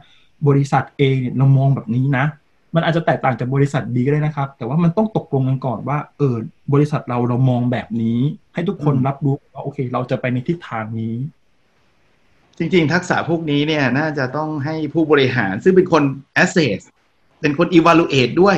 [0.47, 2.25] บริษัทเองเนี่ยเรามองแบบนี้นะ
[2.75, 6.35] มันอาจจะแตกต่างจากบริษัทดีก็ได้นะครับ แต่ว่ามันต้องตกลงกันก่อนว่า เออ
[6.73, 8.19] บริษัทเราเรามองแบบนี้
[8.53, 11.15] ให้ทุกคนรับรู้ว่าโอเค เราจะไปในทิศทางนี้
[12.57, 16.03] จริง ๆ ทักษะพวกนี้เนี่ย น่าจะต้องให้ผู้บริหาร ซึ่งเป็นคน
[16.43, 16.79] assess
[17.41, 18.57] เป็นคน evaluate ด้วย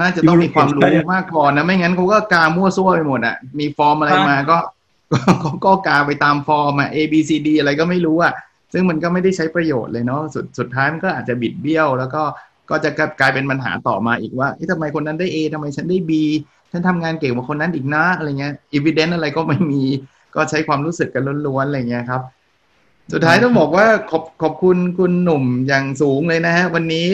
[0.00, 4.58] น่าจะต้องมีความรู้มากพอนะไม่งั้นเขาก็กามั่วซั่วไปหมดอะมีฟอร์มอะไรมาก็
[5.64, 8.34] ก็กาไปตามฟอร์มอะ A B C D อะไรก็ไม่รู้อะ
[8.72, 12.22] ซึ่งมันก็ไม่ได้ใช้ประโยชน์เลยเนาะสุดสุดท้ายมันก็อาจจะบิดเบี้ยว แล้วก็
[12.70, 16.10] ก็จะกลายเป็นปัญหาต่อมาอีกว่าทำไมคนนั้นได้ A ทำไมฉันได้ B
[16.72, 19.82] ฉันทำงานเก่งกว่าคนนั้นอีกนะอะไรเงี้ยอีเวนต์อะไรก็ไม่มี
[20.34, 22.22] ก็ใช้ความรู้สึกกันล้วนๆอะไรเงี้ยครับ
[23.12, 27.06] สุดท้ายต้องบอกว่าขอบขอบคุณคุณหนุ่มอย่างสูงเลยนะฮะ วันนี้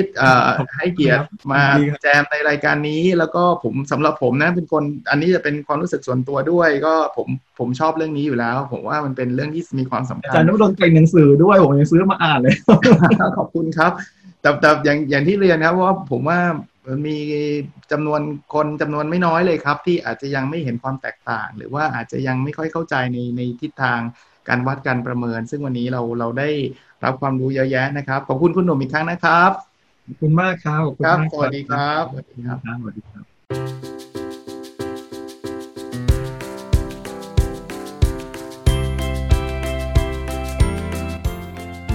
[0.79, 1.63] ให้เกียรติมา
[2.03, 12.55] แจมในรายการนี้ แล้วก็ผมสำหรับผมนะเป็นคนอันนี้จะเป็นความรู้สึกส่วนตัวด้วย ก็ผมผมชอบเรื่องนี้อยู่แล้ว ผมว่ามันเป็นเรื่องที่มีความสำคัญอาจารย์นุดนเก่งหนังสือด้วยผมยังซื้อมาอ่านเลย
[13.39, 13.93] ขอบคุณครับ
[14.41, 16.41] แต่แต่อย่างอย่างที่เรียนนะครับว่าผมว่า
[17.07, 17.17] มี
[17.93, 18.21] จำนวน
[18.55, 24.01] คนจำนวนไม่น้อยเลยครับ ที่อาจจะยังไม่เห็นความแตกต่าง หรือว่าอาจจะยังไม่ค่อยเข้าใจในในทิศทาง
[24.49, 26.49] การวัดการประเมิน ซึ่งวันนี้เราเราได้
[27.05, 29.51] รับความรู้เยอะแยะนะครับ ขอบคุณคุณหนุ่มอีกครั้งนะครับ
[30.07, 33.25] ขอบคุณมากครับครับสวัสดีครับสวัสดีครับสวัสดีครับ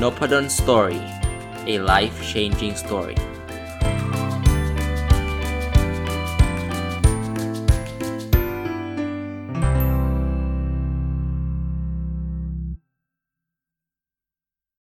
[0.01, 1.01] n o p a d o n Story
[1.73, 3.17] a life changing story